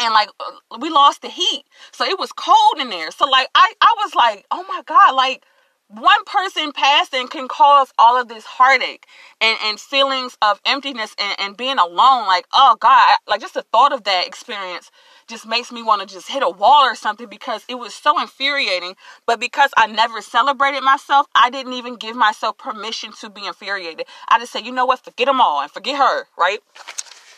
And 0.00 0.14
like 0.14 0.28
uh, 0.40 0.78
we 0.80 0.90
lost 0.90 1.22
the 1.22 1.28
heat. 1.28 1.64
So 1.92 2.04
it 2.04 2.18
was 2.18 2.32
cold 2.32 2.78
in 2.80 2.90
there. 2.90 3.10
So 3.10 3.28
like 3.28 3.48
I, 3.54 3.74
I 3.80 3.94
was 4.04 4.14
like, 4.14 4.46
oh 4.50 4.64
my 4.68 4.82
God, 4.86 5.14
like 5.14 5.44
one 5.92 6.24
person 6.24 6.72
passing 6.72 7.28
can 7.28 7.48
cause 7.48 7.92
all 7.98 8.18
of 8.18 8.28
this 8.28 8.44
heartache 8.44 9.06
and, 9.40 9.58
and 9.62 9.78
feelings 9.78 10.38
of 10.40 10.60
emptiness 10.64 11.14
and, 11.18 11.36
and 11.38 11.56
being 11.56 11.78
alone. 11.78 12.26
Like, 12.26 12.46
oh 12.54 12.76
God, 12.80 13.18
like 13.28 13.40
just 13.40 13.54
the 13.54 13.62
thought 13.62 13.92
of 13.92 14.04
that 14.04 14.26
experience 14.26 14.90
just 15.28 15.46
makes 15.46 15.70
me 15.70 15.82
want 15.82 16.00
to 16.00 16.12
just 16.12 16.30
hit 16.30 16.42
a 16.42 16.48
wall 16.48 16.84
or 16.84 16.94
something 16.94 17.28
because 17.28 17.64
it 17.68 17.74
was 17.74 17.94
so 17.94 18.20
infuriating. 18.20 18.94
But 19.26 19.38
because 19.38 19.70
I 19.76 19.86
never 19.86 20.22
celebrated 20.22 20.82
myself, 20.82 21.26
I 21.34 21.50
didn't 21.50 21.74
even 21.74 21.96
give 21.96 22.16
myself 22.16 22.56
permission 22.56 23.12
to 23.20 23.28
be 23.28 23.46
infuriated. 23.46 24.06
I 24.28 24.38
just 24.38 24.52
said, 24.52 24.64
you 24.64 24.72
know 24.72 24.86
what, 24.86 25.04
forget 25.04 25.26
them 25.26 25.40
all 25.40 25.60
and 25.60 25.70
forget 25.70 25.98
her, 25.98 26.24
right? 26.38 26.60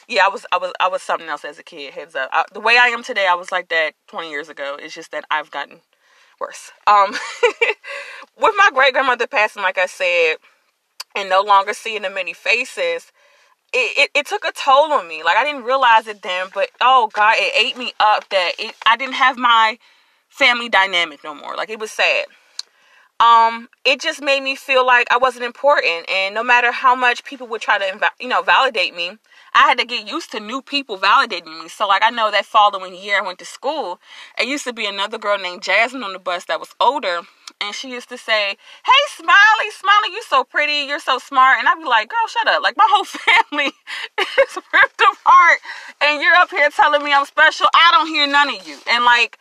Yeah, 0.07 0.27
I 0.27 0.29
was, 0.29 0.47
I 0.53 0.59
was, 0.59 0.73
I 0.81 0.89
was 0.89 1.03
something 1.03 1.29
else 1.29 1.45
as 1.45 1.59
a 1.59 1.63
kid. 1.63 1.95
Heads 1.95 2.15
up, 2.15 2.29
I, 2.33 2.45
the 2.53 2.61
way 2.61 2.77
I 2.79 2.89
am 2.89 3.03
today, 3.03 3.27
I 3.27 3.35
was 3.35 3.51
like 3.51 3.69
that 3.71 3.95
20 4.09 4.31
years 4.31 4.49
ago. 4.49 4.77
It's 4.81 4.95
just 4.95 5.11
that 5.13 5.25
I've 5.31 5.51
gotten 5.51 5.81
worse. 6.41 6.73
Um, 6.87 7.11
with 8.41 8.53
my 8.57 8.71
great 8.73 8.93
grandmother 8.93 9.27
passing, 9.27 9.63
like 9.63 9.79
I 9.79 9.87
said, 9.87 10.37
and 11.17 11.29
no 11.29 11.43
longer 11.43 11.75
seeing 11.75 12.03
the 12.03 12.11
many 12.11 12.33
faces, 12.33 13.13
it, 13.73 13.99
it, 13.99 14.11
it, 14.15 14.27
took 14.27 14.45
a 14.45 14.53
toll 14.53 14.93
on 14.93 15.09
me. 15.09 15.23
Like 15.23 15.37
I 15.37 15.45
didn't 15.45 15.65
realize 15.65 16.07
it 16.07 16.23
then, 16.23 16.49
but 16.55 16.71
oh 16.81 17.11
God, 17.13 17.35
it 17.37 17.53
ate 17.57 17.77
me 17.77 17.93
up 17.99 18.29
that 18.31 18.53
it 18.59 18.75
I 18.87 18.97
didn't 18.97 19.15
have 19.15 19.37
my 19.37 19.79
family 20.29 20.69
dynamic 20.69 21.25
no 21.25 21.35
more. 21.35 21.57
Like 21.57 21.71
it 21.71 21.81
was 21.81 21.91
sad. 21.91 22.27
Um, 23.21 23.69
it 23.85 24.01
just 24.01 24.21
made 24.21 24.43
me 24.43 24.57
feel 24.57 24.85
like 24.85 25.07
I 25.11 25.19
wasn't 25.19 25.45
important. 25.45 26.09
And 26.11 26.35
no 26.35 26.43
matter 26.43 26.73
how 26.73 26.95
much 26.95 27.25
people 27.25 27.47
would 27.49 27.61
try 27.61 27.79
to, 27.79 28.11
you 28.21 28.29
know, 28.29 28.43
validate 28.43 28.95
me, 28.95 29.19
I 29.55 29.69
had 29.69 29.79
to 29.79 29.87
get 29.87 30.09
used 30.09 30.33
to 30.33 30.41
new 30.41 30.61
people 30.61 30.99
validating 30.99 31.63
me. 31.63 31.69
So, 31.69 31.87
like, 31.87 32.03
I 32.05 32.11
know 32.11 32.33
that 32.33 32.45
following 32.45 32.95
year 32.97 33.19
I 33.19 33.23
went 33.25 33.39
to 33.39 33.45
school, 33.45 34.01
it 34.37 34.49
used 34.49 34.65
to 34.65 34.73
be 34.73 34.85
another 34.85 35.17
girl 35.17 35.39
named 35.39 35.63
Jasmine 35.63 36.03
on 36.03 36.13
the 36.13 36.19
bus 36.19 36.47
that 36.47 36.59
was 36.59 36.75
older. 36.81 37.21
And 37.61 37.73
she 37.73 37.89
used 37.89 38.09
to 38.09 38.19
say, 38.19 38.57
Hey, 38.85 39.03
Smiley, 39.17 39.71
Smiley, 39.71 40.13
you're 40.13 40.23
so 40.29 40.43
pretty, 40.43 40.89
you're 40.89 40.99
so 40.99 41.19
smart. 41.19 41.59
And 41.61 41.69
I'd 41.69 41.79
be 41.79 41.85
like, 41.85 42.09
Girl, 42.09 42.27
shut 42.29 42.49
up. 42.49 42.63
Like, 42.65 42.77
my 42.77 42.87
whole 42.89 43.05
family 43.05 43.73
is 44.19 44.59
ripped 44.73 45.01
apart. 45.01 45.59
And 46.01 46.21
you're 46.21 46.35
up 46.35 46.51
here 46.51 46.69
telling 46.71 47.05
me 47.05 47.13
I'm 47.13 47.25
special. 47.27 47.67
I 47.75 47.91
don't 47.93 48.09
hear 48.09 48.27
none 48.27 48.49
of 48.49 48.67
you. 48.67 48.77
And, 48.91 49.05
like, 49.05 49.39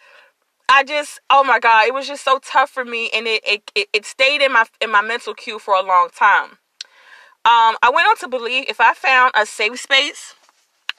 I 0.73 0.83
just 0.83 1.19
oh 1.29 1.43
my 1.43 1.59
god, 1.59 1.85
it 1.85 1.93
was 1.93 2.07
just 2.07 2.25
so 2.25 2.39
tough 2.39 2.71
for 2.71 2.83
me 2.83 3.11
and 3.13 3.27
it 3.27 3.43
it, 3.75 3.89
it 3.93 4.05
stayed 4.05 4.41
in 4.41 4.51
my 4.51 4.65
in 4.81 4.91
my 4.91 5.03
mental 5.03 5.35
queue 5.35 5.59
for 5.59 5.75
a 5.75 5.83
long 5.83 6.09
time. 6.09 6.57
Um, 7.45 7.77
I 7.83 7.91
went 7.93 8.07
on 8.07 8.17
to 8.17 8.27
believe 8.27 8.65
if 8.67 8.81
I 8.81 8.95
found 8.95 9.33
a 9.35 9.45
safe 9.45 9.79
space, 9.79 10.33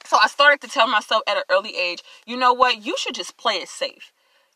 so 0.05 0.17
I 0.23 0.27
started 0.27 0.61
to 0.61 0.69
tell 0.69 0.87
myself 0.87 1.23
at 1.27 1.35
an 1.35 1.43
early 1.51 1.75
age, 1.75 2.03
you 2.25 2.37
know 2.37 2.53
what, 2.53 2.85
you 2.85 2.95
should 2.97 3.15
just 3.15 3.35
play 3.35 3.55
it 3.55 3.67
safe. 3.67 4.13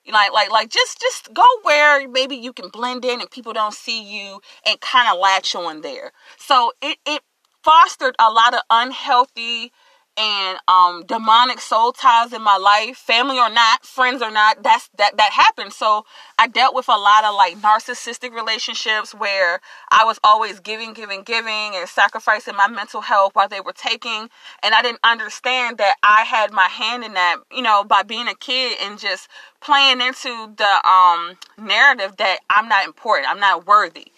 Like 0.09 0.31
like 0.31 0.51
like 0.51 0.69
just 0.69 1.01
just 1.01 1.33
go 1.33 1.43
where 1.63 2.07
maybe 2.07 2.37
you 2.37 2.53
can 2.53 2.69
blend 2.69 3.03
in 3.03 3.19
and 3.19 3.29
people 3.29 3.51
don't 3.51 3.73
see 3.73 4.01
you 4.01 4.39
and 4.65 4.79
kind 4.79 5.11
of 5.11 5.19
latch 5.19 5.53
on 5.53 5.81
there. 5.81 6.13
So 6.37 6.71
it 6.81 6.97
it 7.05 7.23
fostered 7.61 8.15
a 8.19 8.31
lot 8.31 8.53
of 8.53 8.61
unhealthy 8.69 9.73
and 10.19 10.57
um 10.67 11.05
demonic 11.05 11.61
soul 11.61 11.93
ties 11.93 12.33
in 12.33 12.41
my 12.41 12.57
life 12.57 12.97
family 12.97 13.37
or 13.37 13.49
not 13.49 13.85
friends 13.85 14.21
or 14.21 14.29
not 14.29 14.61
that's 14.61 14.89
that 14.97 15.15
that 15.17 15.31
happened. 15.31 15.71
So 15.71 16.05
i 16.37 16.47
dealt 16.47 16.75
with 16.75 16.89
a 16.89 16.97
lot 16.97 17.23
of 17.23 17.33
like 17.35 17.57
narcissistic 17.57 18.33
relationships 18.33 19.15
where 19.15 19.61
i 19.91 20.03
was 20.03 20.19
always 20.23 20.59
giving 20.59 20.93
giving 20.93 21.23
giving 21.23 21.71
and 21.75 21.87
sacrificing 21.87 22.55
my 22.55 22.67
mental 22.67 23.01
health 23.01 23.33
while 23.33 23.47
they 23.47 23.61
were 23.61 23.73
taking. 23.73 24.29
And 24.61 24.75
i 24.75 24.81
didn't 24.81 24.99
understand 25.03 25.77
that 25.77 25.95
i 26.03 26.23
had 26.23 26.51
my 26.51 26.67
hand 26.67 27.03
in 27.05 27.13
that 27.13 27.37
you 27.51 27.61
know 27.61 27.85
by 27.85 28.03
being 28.03 28.27
a 28.27 28.35
kid 28.35 28.77
and 28.81 28.99
just 28.99 29.29
playing 29.61 30.01
into 30.01 30.53
the 30.57 30.89
um 30.89 31.37
narrative 31.57 32.17
that 32.17 32.39
i'm 32.49 32.67
not 32.67 32.85
important 32.85 33.29
i'm 33.29 33.39
not 33.39 33.65
worthy. 33.65 34.11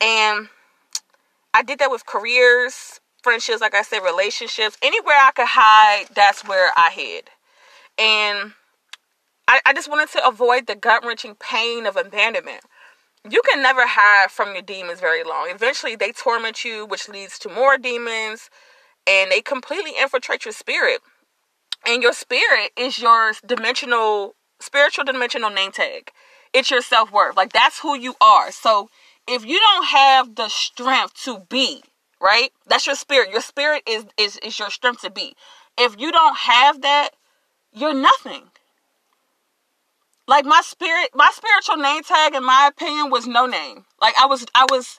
And 0.00 0.48
i 1.52 1.62
did 1.64 1.80
that 1.80 1.90
with 1.90 2.06
careers 2.06 3.00
friendships, 3.26 3.60
like 3.60 3.74
I 3.74 3.82
said, 3.82 4.04
relationships, 4.04 4.78
anywhere 4.82 5.16
I 5.20 5.32
could 5.32 5.48
hide, 5.48 6.06
that's 6.14 6.46
where 6.46 6.70
I 6.76 6.90
hid. 6.92 7.28
And 7.98 8.52
I, 9.48 9.58
I 9.66 9.72
just 9.72 9.90
wanted 9.90 10.10
to 10.10 10.24
avoid 10.24 10.68
the 10.68 10.76
gut 10.76 11.04
wrenching 11.04 11.34
pain 11.34 11.86
of 11.86 11.96
abandonment. 11.96 12.60
You 13.28 13.42
can 13.50 13.60
never 13.60 13.80
hide 13.84 14.30
from 14.30 14.52
your 14.52 14.62
demons 14.62 15.00
very 15.00 15.24
long. 15.24 15.48
Eventually, 15.50 15.96
they 15.96 16.12
torment 16.12 16.64
you, 16.64 16.86
which 16.86 17.08
leads 17.08 17.36
to 17.40 17.48
more 17.48 17.76
demons, 17.76 18.48
and 19.08 19.32
they 19.32 19.40
completely 19.40 19.94
infiltrate 20.00 20.44
your 20.44 20.52
spirit. 20.52 21.00
And 21.84 22.04
your 22.04 22.12
spirit 22.12 22.70
is 22.76 23.00
your 23.00 23.32
dimensional, 23.44 24.36
spiritual 24.60 25.04
dimensional 25.04 25.50
name 25.50 25.72
tag. 25.72 26.12
It's 26.52 26.70
your 26.70 26.80
self 26.80 27.10
worth. 27.10 27.36
Like, 27.36 27.52
that's 27.52 27.80
who 27.80 27.98
you 27.98 28.14
are. 28.20 28.52
So, 28.52 28.88
if 29.26 29.44
you 29.44 29.58
don't 29.58 29.86
have 29.86 30.36
the 30.36 30.48
strength 30.48 31.14
to 31.24 31.40
be 31.50 31.82
right? 32.20 32.50
That's 32.66 32.86
your 32.86 32.96
spirit. 32.96 33.30
Your 33.30 33.40
spirit 33.40 33.82
is 33.88 34.06
is 34.16 34.38
is 34.38 34.58
your 34.58 34.70
strength 34.70 35.02
to 35.02 35.10
be. 35.10 35.34
If 35.78 35.96
you 35.98 36.12
don't 36.12 36.36
have 36.36 36.82
that, 36.82 37.10
you're 37.72 37.94
nothing. 37.94 38.44
Like 40.28 40.44
my 40.44 40.60
spirit, 40.64 41.10
my 41.14 41.30
spiritual 41.32 41.76
name 41.76 42.02
tag, 42.02 42.34
in 42.34 42.44
my 42.44 42.68
opinion, 42.72 43.10
was 43.10 43.26
no 43.26 43.46
name. 43.46 43.84
Like 44.00 44.14
I 44.20 44.26
was, 44.26 44.44
I 44.56 44.66
was, 44.68 44.98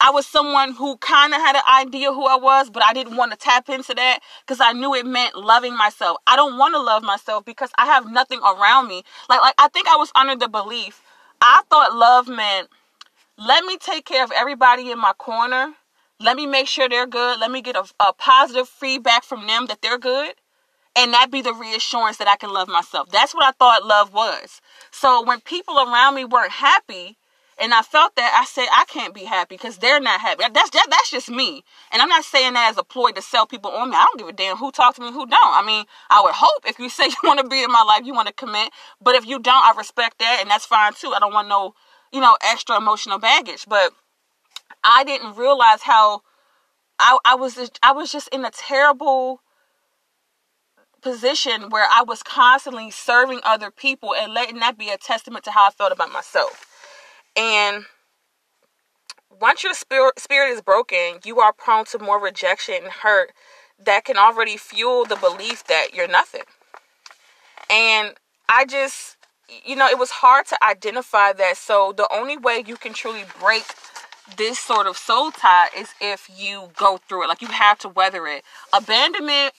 I 0.00 0.10
was 0.10 0.24
someone 0.24 0.72
who 0.74 0.96
kind 0.98 1.34
of 1.34 1.40
had 1.40 1.56
an 1.56 1.62
idea 1.86 2.12
who 2.12 2.26
I 2.26 2.36
was, 2.36 2.70
but 2.70 2.84
I 2.86 2.92
didn't 2.92 3.16
want 3.16 3.32
to 3.32 3.36
tap 3.36 3.68
into 3.68 3.92
that 3.94 4.20
because 4.46 4.60
I 4.60 4.72
knew 4.72 4.94
it 4.94 5.04
meant 5.04 5.36
loving 5.36 5.76
myself. 5.76 6.18
I 6.28 6.36
don't 6.36 6.58
want 6.58 6.74
to 6.74 6.80
love 6.80 7.02
myself 7.02 7.44
because 7.44 7.70
I 7.76 7.86
have 7.86 8.08
nothing 8.10 8.40
around 8.40 8.86
me. 8.86 9.02
Like, 9.28 9.40
like 9.40 9.54
I 9.58 9.66
think 9.68 9.88
I 9.88 9.96
was 9.96 10.12
under 10.14 10.36
the 10.36 10.48
belief. 10.48 11.02
I 11.40 11.62
thought 11.68 11.94
love 11.94 12.28
meant 12.28 12.68
let 13.36 13.64
me 13.64 13.78
take 13.78 14.04
care 14.04 14.24
of 14.24 14.32
everybody 14.32 14.90
in 14.90 14.98
my 14.98 15.12
corner 15.14 15.74
let 16.20 16.36
me 16.36 16.46
make 16.46 16.66
sure 16.66 16.88
they're 16.88 17.06
good. 17.06 17.38
Let 17.40 17.50
me 17.50 17.62
get 17.62 17.76
a, 17.76 17.84
a 18.00 18.12
positive 18.12 18.68
feedback 18.68 19.24
from 19.24 19.46
them 19.46 19.66
that 19.66 19.82
they're 19.82 19.98
good. 19.98 20.34
And 20.96 21.12
that 21.12 21.30
be 21.30 21.42
the 21.42 21.54
reassurance 21.54 22.16
that 22.16 22.26
I 22.26 22.36
can 22.36 22.52
love 22.52 22.66
myself. 22.66 23.08
That's 23.10 23.34
what 23.34 23.44
I 23.44 23.52
thought 23.52 23.86
love 23.86 24.12
was. 24.12 24.60
So 24.90 25.22
when 25.22 25.40
people 25.40 25.78
around 25.78 26.16
me 26.16 26.24
weren't 26.24 26.50
happy, 26.50 27.18
and 27.60 27.74
I 27.74 27.82
felt 27.82 28.14
that 28.16 28.36
I 28.38 28.44
said 28.44 28.66
I 28.72 28.84
can't 28.86 29.14
be 29.14 29.24
happy 29.24 29.56
because 29.56 29.78
they're 29.78 30.00
not 30.00 30.20
happy. 30.20 30.44
That's 30.52 30.70
that, 30.70 30.86
that's 30.90 31.10
just 31.10 31.28
me, 31.28 31.64
and 31.92 32.00
I'm 32.00 32.08
not 32.08 32.24
saying 32.24 32.54
that 32.54 32.70
as 32.70 32.78
a 32.78 32.84
ploy 32.84 33.10
to 33.10 33.22
sell 33.22 33.46
people 33.46 33.70
on 33.70 33.90
me. 33.90 33.96
I 33.96 34.04
don't 34.04 34.18
give 34.18 34.28
a 34.28 34.32
damn 34.32 34.56
who 34.56 34.70
talks 34.70 34.96
to 34.98 35.04
me, 35.04 35.10
who 35.10 35.26
don't. 35.26 35.38
I 35.42 35.64
mean, 35.66 35.84
I 36.08 36.20
would 36.22 36.34
hope 36.34 36.64
if 36.66 36.78
you 36.78 36.88
say 36.88 37.06
you 37.06 37.16
want 37.24 37.40
to 37.40 37.48
be 37.48 37.62
in 37.62 37.70
my 37.70 37.82
life, 37.82 38.02
you 38.04 38.14
want 38.14 38.28
to 38.28 38.34
commit. 38.34 38.70
But 39.00 39.16
if 39.16 39.26
you 39.26 39.38
don't, 39.38 39.66
I 39.66 39.72
respect 39.76 40.18
that, 40.20 40.38
and 40.40 40.50
that's 40.50 40.66
fine 40.66 40.92
too. 40.94 41.12
I 41.14 41.18
don't 41.18 41.32
want 41.32 41.48
no, 41.48 41.74
you 42.12 42.20
know, 42.20 42.36
extra 42.44 42.76
emotional 42.76 43.18
baggage. 43.18 43.66
But 43.68 43.92
I 44.88 45.04
didn't 45.04 45.36
realize 45.36 45.82
how 45.82 46.22
I, 46.98 47.18
I 47.24 47.34
was 47.34 47.54
just, 47.54 47.78
I 47.82 47.92
was 47.92 48.10
just 48.10 48.28
in 48.28 48.44
a 48.44 48.50
terrible 48.50 49.42
position 51.02 51.68
where 51.68 51.86
I 51.92 52.02
was 52.02 52.22
constantly 52.22 52.90
serving 52.90 53.40
other 53.44 53.70
people 53.70 54.14
and 54.14 54.32
letting 54.32 54.60
that 54.60 54.78
be 54.78 54.88
a 54.88 54.96
testament 54.96 55.44
to 55.44 55.50
how 55.50 55.68
I 55.68 55.70
felt 55.70 55.92
about 55.92 56.10
myself. 56.10 56.66
And 57.36 57.84
once 59.38 59.62
your 59.62 59.74
spirit 59.74 60.18
spirit 60.18 60.50
is 60.50 60.62
broken, 60.62 61.20
you 61.24 61.38
are 61.38 61.52
prone 61.52 61.84
to 61.86 61.98
more 61.98 62.18
rejection 62.18 62.76
and 62.82 62.92
hurt 62.92 63.32
that 63.78 64.06
can 64.06 64.16
already 64.16 64.56
fuel 64.56 65.04
the 65.04 65.16
belief 65.16 65.64
that 65.64 65.88
you're 65.94 66.08
nothing. 66.08 66.42
And 67.70 68.14
I 68.48 68.64
just 68.64 69.16
you 69.64 69.76
know, 69.76 69.86
it 69.86 69.98
was 69.98 70.10
hard 70.10 70.46
to 70.46 70.62
identify 70.64 71.32
that. 71.32 71.56
So 71.56 71.92
the 71.96 72.08
only 72.12 72.36
way 72.36 72.62
you 72.66 72.76
can 72.76 72.92
truly 72.92 73.24
break 73.40 73.64
this 74.36 74.58
sort 74.58 74.86
of 74.86 74.96
soul 74.96 75.30
tie 75.30 75.68
is 75.76 75.88
if 76.00 76.28
you 76.36 76.70
go 76.76 76.98
through 77.08 77.24
it. 77.24 77.28
Like 77.28 77.42
you 77.42 77.48
have 77.48 77.78
to 77.80 77.88
weather 77.88 78.26
it. 78.26 78.44
Abandonment 78.72 79.54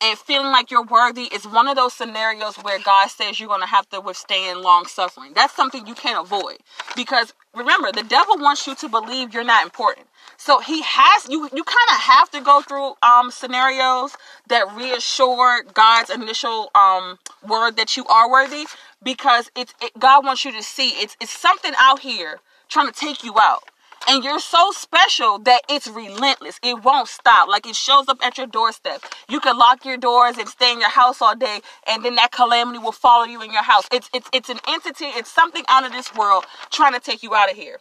and 0.00 0.18
feeling 0.18 0.50
like 0.50 0.70
you're 0.70 0.84
worthy 0.84 1.24
is 1.24 1.46
one 1.46 1.68
of 1.68 1.76
those 1.76 1.92
scenarios 1.92 2.56
where 2.56 2.78
God 2.78 3.08
says 3.10 3.38
you're 3.38 3.48
going 3.48 3.60
to 3.60 3.66
have 3.66 3.88
to 3.90 4.00
withstand 4.00 4.60
long 4.60 4.86
suffering. 4.86 5.32
That's 5.34 5.54
something 5.54 5.86
you 5.86 5.94
can't 5.94 6.24
avoid 6.24 6.58
because 6.96 7.32
remember, 7.54 7.92
the 7.92 8.02
devil 8.02 8.36
wants 8.38 8.66
you 8.66 8.74
to 8.76 8.88
believe 8.88 9.32
you're 9.32 9.44
not 9.44 9.64
important. 9.64 10.06
So 10.36 10.58
he 10.58 10.82
has 10.82 11.28
you 11.28 11.48
you 11.54 11.64
kind 11.64 11.88
of 11.90 12.00
have 12.00 12.30
to 12.30 12.40
go 12.40 12.60
through 12.60 12.94
um 13.02 13.30
scenarios 13.30 14.16
that 14.48 14.70
reassure 14.74 15.62
God's 15.62 16.10
initial 16.10 16.70
um 16.74 17.18
word 17.46 17.76
that 17.76 17.96
you 17.96 18.04
are 18.06 18.30
worthy 18.30 18.66
because 19.02 19.50
it's 19.54 19.74
it, 19.80 19.92
God 19.98 20.24
wants 20.24 20.44
you 20.44 20.52
to 20.52 20.62
see 20.62 20.88
it's 20.90 21.16
it's 21.20 21.30
something 21.30 21.72
out 21.78 22.00
here 22.00 22.40
trying 22.68 22.86
to 22.86 22.92
take 22.92 23.22
you 23.22 23.34
out 23.38 23.64
and 24.08 24.24
you're 24.24 24.40
so 24.40 24.70
special 24.72 25.38
that 25.40 25.62
it's 25.68 25.88
relentless. 25.88 26.58
It 26.62 26.82
won't 26.82 27.08
stop. 27.08 27.48
Like 27.48 27.66
it 27.66 27.76
shows 27.76 28.08
up 28.08 28.18
at 28.22 28.38
your 28.38 28.46
doorstep. 28.46 29.02
You 29.28 29.40
can 29.40 29.56
lock 29.56 29.84
your 29.84 29.96
doors 29.96 30.38
and 30.38 30.48
stay 30.48 30.72
in 30.72 30.80
your 30.80 30.90
house 30.90 31.22
all 31.22 31.34
day, 31.36 31.60
and 31.86 32.04
then 32.04 32.14
that 32.16 32.32
calamity 32.32 32.78
will 32.78 32.92
follow 32.92 33.24
you 33.24 33.42
in 33.42 33.52
your 33.52 33.62
house. 33.62 33.84
It's 33.92 34.10
it's 34.12 34.28
it's 34.32 34.48
an 34.48 34.60
entity. 34.68 35.06
It's 35.06 35.30
something 35.30 35.64
out 35.68 35.84
of 35.84 35.92
this 35.92 36.14
world 36.14 36.44
trying 36.70 36.92
to 36.94 37.00
take 37.00 37.22
you 37.22 37.34
out 37.34 37.50
of 37.50 37.56
here. 37.56 37.78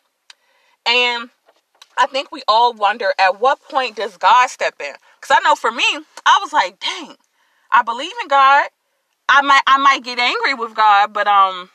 And 0.86 1.30
I 1.98 2.08
think 2.08 2.32
we 2.32 2.42
all 2.48 2.74
wonder 2.74 3.14
at 3.20 3.40
what 3.40 3.62
point 3.70 3.96
does 3.96 4.18
God 4.18 4.50
step 4.50 4.76
in? 4.80 4.94
Because 5.20 5.38
I 5.38 5.44
know 5.48 5.56
for 5.56 5.72
me, 5.72 5.86
I 6.26 6.40
was 6.42 6.52
like, 6.52 6.80
dang, 6.80 7.16
I 7.72 7.84
believe 7.84 8.12
in 8.22 8.28
God. 8.28 8.70
I 9.30 9.42
might 9.42 9.62
I 9.68 9.78
might 9.78 10.04
get 10.04 10.20
angry 10.20 10.54
with 10.54 10.76
God, 10.76 11.14
but 11.14 11.28
um, 11.28 11.70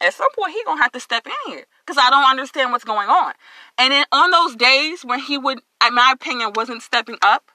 at 0.00 0.14
some 0.14 0.28
point 0.36 0.52
he 0.52 0.62
gonna 0.64 0.82
have 0.82 0.92
to 0.92 1.00
step 1.00 1.26
in 1.26 1.52
here 1.52 1.64
because 1.84 2.02
I 2.02 2.10
don't 2.10 2.28
understand 2.28 2.72
what's 2.72 2.84
going 2.84 3.08
on. 3.08 3.34
And 3.78 3.92
then 3.92 4.04
on 4.12 4.30
those 4.30 4.56
days 4.56 5.04
when 5.04 5.20
he 5.20 5.38
would, 5.38 5.60
in 5.86 5.94
my 5.94 6.12
opinion, 6.14 6.52
wasn't 6.54 6.82
stepping 6.82 7.18
up, 7.22 7.50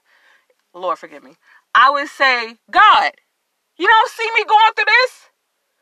Lord 0.74 1.00
forgive 1.00 1.24
me, 1.24 1.36
I 1.74 1.90
would 1.90 2.08
say, 2.08 2.56
God, 2.72 3.12
you 3.78 3.88
don't 3.88 4.12
see 4.12 4.30
me 4.36 4.46
going 4.46 4.74
through 4.76 4.86
this? 4.86 5.30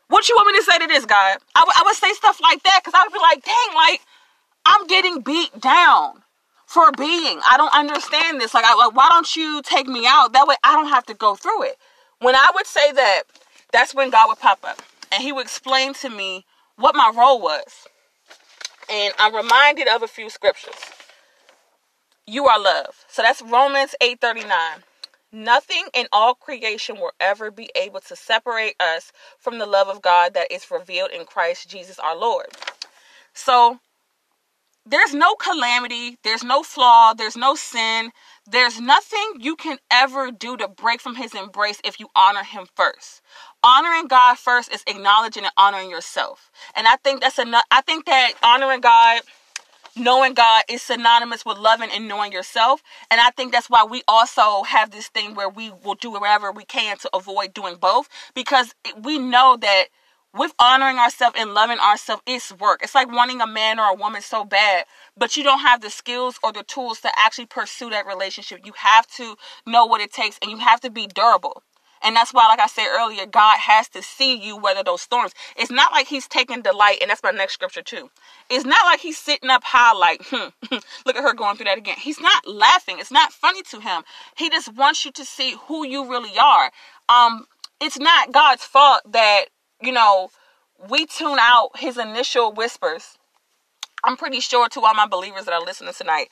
What 0.08 0.28
you 0.28 0.34
want 0.36 0.52
me 0.52 0.58
to 0.58 0.64
say 0.64 0.78
to 0.78 0.86
this, 0.86 1.06
God? 1.06 1.38
I, 1.54 1.60
w- 1.60 1.72
I 1.76 1.82
would 1.84 1.96
say 1.96 2.12
stuff 2.12 2.40
like 2.40 2.62
that 2.62 2.80
because 2.84 2.98
I 2.98 3.04
would 3.04 3.12
be 3.12 3.18
like, 3.18 3.44
dang, 3.44 3.74
like, 3.74 4.00
I'm 4.66 4.86
getting 4.86 5.20
beat 5.20 5.60
down 5.60 6.22
for 6.66 6.90
being. 6.92 7.40
I 7.48 7.56
don't 7.56 7.74
understand 7.74 8.40
this. 8.40 8.54
Like, 8.54 8.64
I, 8.64 8.74
like, 8.74 8.94
why 8.94 9.08
don't 9.10 9.34
you 9.36 9.62
take 9.62 9.86
me 9.86 10.06
out? 10.06 10.32
That 10.32 10.46
way 10.46 10.56
I 10.62 10.74
don't 10.74 10.88
have 10.88 11.06
to 11.06 11.14
go 11.14 11.34
through 11.34 11.64
it. 11.64 11.76
When 12.20 12.34
I 12.34 12.50
would 12.54 12.66
say 12.66 12.92
that, 12.92 13.22
that's 13.72 13.94
when 13.94 14.10
God 14.10 14.28
would 14.28 14.38
pop 14.38 14.60
up 14.64 14.80
and 15.12 15.22
he 15.22 15.32
would 15.32 15.46
explain 15.46 15.94
to 15.94 16.10
me 16.10 16.44
what 16.76 16.94
my 16.96 17.12
role 17.16 17.40
was. 17.40 17.86
And 18.90 19.14
I'm 19.18 19.34
reminded 19.34 19.88
of 19.88 20.02
a 20.02 20.08
few 20.08 20.30
scriptures. 20.30 20.74
You 22.26 22.46
are 22.46 22.58
love. 22.60 23.04
So 23.08 23.22
that's 23.22 23.42
Romans 23.42 23.94
8:39. 24.00 24.82
Nothing 25.32 25.86
in 25.94 26.06
all 26.12 26.34
creation 26.34 26.96
will 26.96 27.12
ever 27.20 27.50
be 27.50 27.70
able 27.74 28.00
to 28.00 28.16
separate 28.16 28.76
us 28.80 29.12
from 29.38 29.58
the 29.58 29.66
love 29.66 29.88
of 29.88 30.00
God 30.00 30.34
that 30.34 30.50
is 30.52 30.70
revealed 30.70 31.10
in 31.10 31.24
Christ 31.26 31.68
Jesus 31.68 31.98
our 31.98 32.16
Lord. 32.16 32.46
So 33.34 33.80
there's 34.86 35.14
no 35.14 35.34
calamity, 35.34 36.18
there's 36.22 36.44
no 36.44 36.62
flaw, 36.62 37.14
there's 37.14 37.36
no 37.36 37.54
sin, 37.54 38.12
there's 38.46 38.80
nothing 38.80 39.32
you 39.40 39.56
can 39.56 39.78
ever 39.90 40.30
do 40.30 40.56
to 40.56 40.68
break 40.68 41.00
from 41.00 41.16
his 41.16 41.34
embrace 41.34 41.80
if 41.84 41.98
you 41.98 42.08
honor 42.14 42.42
him 42.42 42.66
first. 42.74 43.22
Honoring 43.62 44.08
God 44.08 44.36
first 44.36 44.72
is 44.72 44.84
acknowledging 44.86 45.44
and 45.44 45.52
honoring 45.56 45.88
yourself. 45.88 46.50
And 46.76 46.86
I 46.86 46.96
think 46.96 47.22
that's 47.22 47.38
enough. 47.38 47.64
I 47.70 47.80
think 47.80 48.04
that 48.04 48.32
honoring 48.42 48.82
God, 48.82 49.22
knowing 49.96 50.34
God 50.34 50.64
is 50.68 50.82
synonymous 50.82 51.46
with 51.46 51.56
loving 51.56 51.88
and 51.90 52.06
knowing 52.06 52.32
yourself. 52.32 52.82
And 53.10 53.20
I 53.20 53.30
think 53.30 53.52
that's 53.52 53.70
why 53.70 53.84
we 53.84 54.02
also 54.06 54.64
have 54.64 54.90
this 54.90 55.08
thing 55.08 55.34
where 55.34 55.48
we 55.48 55.70
will 55.82 55.94
do 55.94 56.10
whatever 56.10 56.52
we 56.52 56.64
can 56.64 56.98
to 56.98 57.16
avoid 57.16 57.54
doing 57.54 57.76
both 57.76 58.10
because 58.34 58.74
we 59.00 59.18
know 59.18 59.56
that 59.58 59.84
with 60.34 60.52
honoring 60.58 60.98
ourselves 60.98 61.36
and 61.38 61.54
loving 61.54 61.78
ourselves, 61.78 62.22
it's 62.26 62.52
work. 62.52 62.80
It's 62.82 62.94
like 62.94 63.10
wanting 63.10 63.40
a 63.40 63.46
man 63.46 63.78
or 63.78 63.90
a 63.90 63.94
woman 63.94 64.20
so 64.20 64.44
bad, 64.44 64.84
but 65.16 65.36
you 65.36 65.44
don't 65.44 65.60
have 65.60 65.80
the 65.80 65.90
skills 65.90 66.38
or 66.42 66.52
the 66.52 66.64
tools 66.64 67.00
to 67.02 67.10
actually 67.16 67.46
pursue 67.46 67.90
that 67.90 68.06
relationship. 68.06 68.60
You 68.64 68.72
have 68.76 69.06
to 69.16 69.36
know 69.66 69.86
what 69.86 70.00
it 70.00 70.12
takes 70.12 70.38
and 70.42 70.50
you 70.50 70.58
have 70.58 70.80
to 70.80 70.90
be 70.90 71.06
durable. 71.06 71.62
And 72.02 72.14
that's 72.14 72.34
why, 72.34 72.46
like 72.48 72.60
I 72.60 72.66
said 72.66 72.86
earlier, 72.94 73.24
God 73.24 73.58
has 73.58 73.88
to 73.90 74.02
see 74.02 74.36
you 74.36 74.58
weather 74.58 74.82
those 74.84 75.00
storms. 75.00 75.32
It's 75.56 75.70
not 75.70 75.90
like 75.90 76.06
He's 76.06 76.28
taking 76.28 76.60
delight, 76.60 76.98
and 77.00 77.08
that's 77.10 77.22
my 77.22 77.30
next 77.30 77.54
scripture 77.54 77.80
too. 77.80 78.10
It's 78.50 78.66
not 78.66 78.84
like 78.84 79.00
He's 79.00 79.16
sitting 79.16 79.48
up 79.48 79.64
high, 79.64 79.94
like, 79.94 80.20
hmm, 80.26 80.48
look 81.06 81.16
at 81.16 81.22
her 81.22 81.32
going 81.32 81.56
through 81.56 81.64
that 81.64 81.78
again. 81.78 81.96
He's 81.98 82.20
not 82.20 82.46
laughing. 82.46 82.96
It's 82.98 83.10
not 83.10 83.32
funny 83.32 83.62
to 83.70 83.80
Him. 83.80 84.02
He 84.36 84.50
just 84.50 84.74
wants 84.74 85.06
you 85.06 85.12
to 85.12 85.24
see 85.24 85.56
who 85.66 85.86
you 85.86 86.06
really 86.06 86.38
are. 86.38 86.70
Um, 87.08 87.46
it's 87.80 87.98
not 87.98 88.32
God's 88.32 88.64
fault 88.64 89.00
that 89.10 89.46
you 89.84 89.92
know, 89.92 90.30
we 90.88 91.06
tune 91.06 91.38
out 91.40 91.70
his 91.78 91.98
initial 91.98 92.52
whispers. 92.52 93.18
I'm 94.02 94.16
pretty 94.16 94.40
sure 94.40 94.68
to 94.68 94.80
all 94.80 94.94
my 94.94 95.06
believers 95.06 95.44
that 95.44 95.54
are 95.54 95.62
listening 95.64 95.94
tonight, 95.96 96.28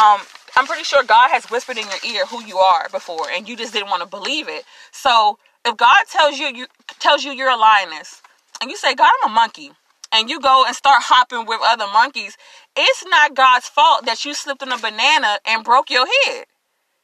um, 0.00 0.20
I'm 0.56 0.66
pretty 0.66 0.84
sure 0.84 1.02
God 1.02 1.30
has 1.30 1.46
whispered 1.46 1.78
in 1.78 1.84
your 1.84 2.14
ear 2.14 2.26
who 2.26 2.44
you 2.44 2.58
are 2.58 2.88
before, 2.90 3.28
and 3.30 3.48
you 3.48 3.56
just 3.56 3.72
didn't 3.72 3.88
want 3.88 4.02
to 4.02 4.08
believe 4.08 4.48
it. 4.48 4.64
So 4.92 5.38
if 5.64 5.76
God 5.76 6.04
tells 6.10 6.38
you 6.38 6.46
you 6.48 6.66
tells 6.98 7.24
you 7.24 7.32
you're 7.32 7.50
a 7.50 7.56
lioness, 7.56 8.22
and 8.60 8.70
you 8.70 8.76
say, 8.76 8.94
God, 8.94 9.10
I'm 9.22 9.30
a 9.30 9.34
monkey, 9.34 9.72
and 10.12 10.28
you 10.28 10.40
go 10.40 10.64
and 10.66 10.74
start 10.74 11.02
hopping 11.04 11.46
with 11.46 11.60
other 11.62 11.86
monkeys, 11.92 12.36
it's 12.76 13.04
not 13.06 13.34
God's 13.34 13.68
fault 13.68 14.06
that 14.06 14.24
you 14.24 14.34
slipped 14.34 14.62
on 14.62 14.72
a 14.72 14.78
banana 14.78 15.38
and 15.46 15.64
broke 15.64 15.90
your 15.90 16.06
head. 16.24 16.46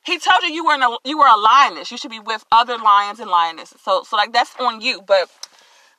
He 0.05 0.19
told 0.19 0.43
you 0.43 0.53
you 0.53 0.65
were 0.65 0.75
a, 0.75 0.99
you 1.05 1.19
were 1.19 1.27
a 1.27 1.39
lioness. 1.39 1.91
You 1.91 1.97
should 1.97 2.11
be 2.11 2.19
with 2.19 2.45
other 2.51 2.77
lions 2.77 3.21
and 3.21 3.31
lionesses. 3.31 3.81
So 3.83 4.03
so 4.03 4.17
like 4.17 4.33
that's 4.33 4.55
on 4.59 4.81
you. 4.81 5.01
But 5.01 5.31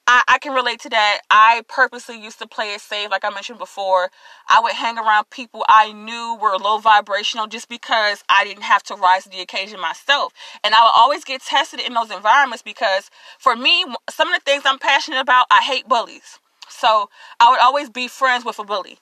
I, 0.06 0.24
I 0.28 0.40
can 0.40 0.54
relate 0.54 0.82
to 0.82 0.90
that. 0.90 1.22
I 1.30 1.64
purposely 1.68 2.22
used 2.22 2.40
to 2.40 2.48
play 2.48 2.74
it 2.74 2.82
safe, 2.82 3.10
like 3.10 3.24
I 3.24 3.30
mentioned 3.30 3.58
before. 3.58 4.12
I 4.50 4.60
would 4.62 4.74
hang 4.74 4.98
around 4.98 5.30
people 5.30 5.64
I 5.70 5.94
knew 5.94 6.38
were 6.42 6.58
low 6.58 6.78
vibrational 6.78 7.48
just 7.48 7.70
because 7.70 8.24
I 8.28 8.44
didn't 8.44 8.64
have 8.64 8.84
to 8.84 8.96
rise 8.96 9.24
to 9.24 9.30
the 9.30 9.40
occasion 9.40 9.80
myself. 9.80 10.34
And 10.64 10.76
I 10.76 10.84
would 10.84 10.92
always 10.94 11.24
get 11.24 11.42
tested 11.42 11.80
in 11.80 11.94
those 11.94 12.12
environments 12.12 12.62
because 12.62 13.10
for 13.40 13.56
me, 13.56 13.86
some 14.10 14.32
of 14.32 14.40
the 14.40 14.44
things 14.44 14.64
I'm 14.66 14.80
passionate 14.80 15.22
about, 15.22 15.46
I 15.50 15.62
hate 15.62 15.88
bullies. 15.88 16.40
So 16.70 17.10
I 17.40 17.50
would 17.50 17.62
always 17.62 17.90
be 17.90 18.10
friends 18.10 18.44
with 18.44 18.60
a 18.60 18.64
bully. 18.64 19.00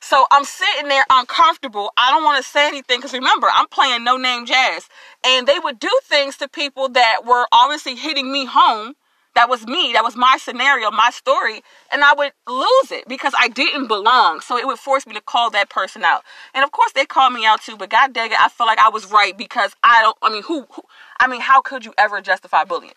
So 0.00 0.24
I'm 0.30 0.44
sitting 0.44 0.88
there 0.88 1.04
uncomfortable. 1.10 1.90
I 1.98 2.10
don't 2.10 2.24
want 2.24 2.42
to 2.42 2.48
say 2.48 2.66
anything 2.66 2.98
because 2.98 3.12
remember, 3.12 3.48
I'm 3.52 3.68
playing 3.68 4.04
no 4.04 4.16
name 4.16 4.46
jazz. 4.46 4.88
And 5.26 5.46
they 5.46 5.58
would 5.58 5.78
do 5.78 5.90
things 6.04 6.38
to 6.38 6.48
people 6.48 6.88
that 6.90 7.26
were 7.26 7.46
obviously 7.52 7.94
hitting 7.94 8.32
me 8.32 8.46
home 8.46 8.94
that 9.38 9.48
was 9.48 9.64
me. 9.68 9.92
That 9.92 10.02
was 10.02 10.16
my 10.16 10.36
scenario, 10.36 10.90
my 10.90 11.10
story. 11.10 11.62
And 11.92 12.02
I 12.02 12.12
would 12.12 12.32
lose 12.48 12.90
it 12.90 13.06
because 13.06 13.32
I 13.38 13.46
didn't 13.46 13.86
belong. 13.86 14.40
So 14.40 14.58
it 14.58 14.66
would 14.66 14.80
force 14.80 15.06
me 15.06 15.14
to 15.14 15.20
call 15.20 15.48
that 15.50 15.70
person 15.70 16.02
out. 16.02 16.24
And 16.54 16.64
of 16.64 16.72
course, 16.72 16.90
they 16.90 17.06
called 17.06 17.34
me 17.34 17.46
out 17.46 17.62
too. 17.62 17.76
But 17.76 17.88
God 17.88 18.12
dang 18.12 18.32
it, 18.32 18.40
I 18.40 18.48
feel 18.48 18.66
like 18.66 18.80
I 18.80 18.88
was 18.88 19.12
right 19.12 19.38
because 19.38 19.76
I 19.84 20.02
don't, 20.02 20.16
I 20.22 20.32
mean, 20.32 20.42
who, 20.42 20.66
who 20.72 20.82
I 21.20 21.28
mean, 21.28 21.40
how 21.40 21.60
could 21.60 21.84
you 21.84 21.94
ever 21.96 22.20
justify 22.20 22.64
bullying? 22.64 22.94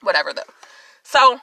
Whatever 0.00 0.32
though. 0.32 0.50
So 1.02 1.40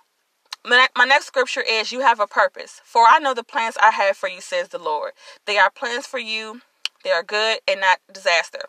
my, 0.66 0.88
next 1.06 1.28
scripture 1.28 1.64
is 1.70 1.92
you 1.92 2.00
have 2.00 2.20
a 2.20 2.28
purpose 2.28 2.80
for 2.86 3.04
i 3.06 3.20
know 3.20 3.34
the 3.34 3.44
plans 3.44 3.76
i 3.82 3.92
have 3.92 4.16
for 4.16 4.30
you 4.30 4.40
says 4.40 4.70
the 4.70 4.78
lord 4.78 5.12
they 5.46 5.58
are 5.58 5.70
plans 5.70 6.06
for 6.06 6.20
you 6.20 6.62
they 7.04 7.12
are 7.12 7.22
good 7.22 7.60
and 7.68 7.82
not 7.82 8.00
disaster 8.14 8.62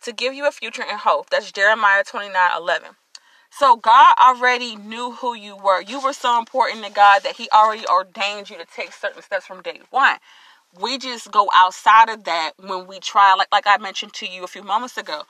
to 0.00 0.12
give 0.12 0.32
you 0.32 0.46
a 0.46 0.52
future 0.52 0.84
and 0.88 1.00
hope 1.00 1.28
that's 1.28 1.50
jeremiah 1.50 2.04
29 2.04 2.32
11 2.56 2.90
so 3.50 3.76
God 3.76 4.14
already 4.20 4.76
knew 4.76 5.12
who 5.12 5.34
you 5.34 5.56
were. 5.56 5.82
You 5.82 6.00
were 6.00 6.12
so 6.12 6.38
important 6.38 6.84
to 6.84 6.92
God 6.92 7.22
that 7.24 7.36
He 7.36 7.48
already 7.50 7.86
ordained 7.86 8.50
you 8.50 8.58
to 8.58 8.64
take 8.64 8.92
certain 8.92 9.22
steps 9.22 9.46
from 9.46 9.62
day 9.62 9.80
one. 9.90 10.18
We 10.80 10.98
just 10.98 11.30
go 11.32 11.48
outside 11.54 12.08
of 12.08 12.24
that 12.24 12.52
when 12.58 12.86
we 12.86 13.00
try, 13.00 13.34
like 13.36 13.48
like 13.52 13.66
I 13.66 13.78
mentioned 13.78 14.12
to 14.14 14.26
you 14.26 14.44
a 14.44 14.48
few 14.48 14.62
moments 14.62 14.96
ago. 14.96 15.22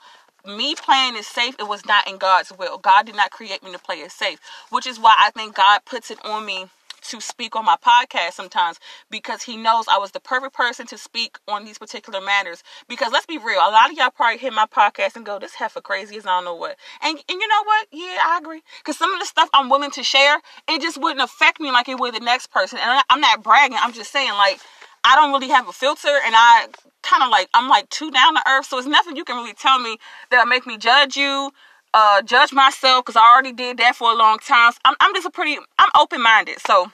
Me 0.45 0.75
playing 0.75 1.15
it 1.15 1.25
safe, 1.25 1.55
it 1.59 1.67
was 1.67 1.85
not 1.85 2.07
in 2.09 2.17
God's 2.17 2.51
will. 2.57 2.77
God 2.77 3.05
did 3.05 3.15
not 3.15 3.31
create 3.31 3.63
me 3.63 3.71
to 3.73 3.79
play 3.79 3.97
it 3.97 4.11
safe, 4.11 4.39
which 4.69 4.87
is 4.87 4.99
why 4.99 5.15
I 5.19 5.31
think 5.31 5.55
God 5.55 5.81
puts 5.85 6.11
it 6.11 6.23
on 6.25 6.45
me 6.45 6.67
to 7.01 7.21
speak 7.21 7.55
on 7.55 7.65
my 7.65 7.77
podcast 7.77 8.33
sometimes 8.33 8.79
because 9.09 9.43
he 9.43 9.57
knows 9.57 9.85
I 9.87 9.97
was 9.97 10.11
the 10.11 10.19
perfect 10.19 10.53
person 10.53 10.87
to 10.87 10.97
speak 10.97 11.37
on 11.47 11.65
these 11.65 11.77
particular 11.77 12.21
matters. 12.21 12.63
Because 12.87 13.11
let's 13.11 13.25
be 13.25 13.37
real, 13.37 13.59
a 13.59 13.71
lot 13.71 13.91
of 13.91 13.97
y'all 13.97 14.09
probably 14.09 14.37
hear 14.37 14.51
my 14.51 14.65
podcast 14.65 15.15
and 15.15 15.25
go, 15.25 15.39
"This 15.39 15.55
heifer 15.55 15.81
crazy 15.81 16.17
as 16.17 16.25
I 16.25 16.29
don't 16.29 16.45
know 16.45 16.55
what." 16.55 16.77
And 17.01 17.17
and 17.17 17.41
you 17.41 17.47
know 17.47 17.63
what? 17.63 17.87
Yeah, 17.91 18.17
I 18.23 18.39
agree. 18.41 18.61
Because 18.79 18.97
some 18.97 19.13
of 19.13 19.19
the 19.19 19.25
stuff 19.25 19.49
I'm 19.53 19.69
willing 19.69 19.91
to 19.91 20.03
share, 20.03 20.39
it 20.67 20.81
just 20.81 20.99
wouldn't 21.01 21.21
affect 21.21 21.59
me 21.59 21.71
like 21.71 21.89
it 21.89 21.99
would 21.99 22.15
the 22.15 22.19
next 22.19 22.47
person. 22.47 22.79
And 22.81 23.03
I'm 23.09 23.21
not 23.21 23.43
bragging. 23.43 23.77
I'm 23.79 23.93
just 23.93 24.11
saying 24.11 24.33
like. 24.33 24.59
I 25.03 25.15
don't 25.15 25.31
really 25.33 25.49
have 25.49 25.67
a 25.67 25.71
filter 25.71 26.15
and 26.27 26.35
I 26.37 26.67
kind 27.01 27.23
of 27.23 27.29
like 27.29 27.49
I'm 27.55 27.67
like 27.67 27.89
too 27.89 28.11
down 28.11 28.35
to 28.35 28.43
earth 28.47 28.67
so 28.67 28.77
it's 28.77 28.85
nothing 28.85 29.15
you 29.15 29.23
can 29.23 29.35
really 29.35 29.55
tell 29.55 29.79
me 29.79 29.97
that'll 30.29 30.45
make 30.45 30.67
me 30.67 30.77
judge 30.77 31.17
you 31.17 31.51
uh, 31.93 32.21
judge 32.21 32.53
myself 32.53 33.05
because 33.05 33.15
I 33.15 33.31
already 33.31 33.53
did 33.53 33.77
that 33.77 33.95
for 33.95 34.11
a 34.11 34.15
long 34.15 34.39
time. 34.39 34.73
I'm, 34.85 34.95
I'm 34.99 35.13
just 35.13 35.27
a 35.27 35.31
pretty, 35.31 35.57
I'm 35.77 35.89
open 35.97 36.21
minded. 36.21 36.59
So, 36.65 36.91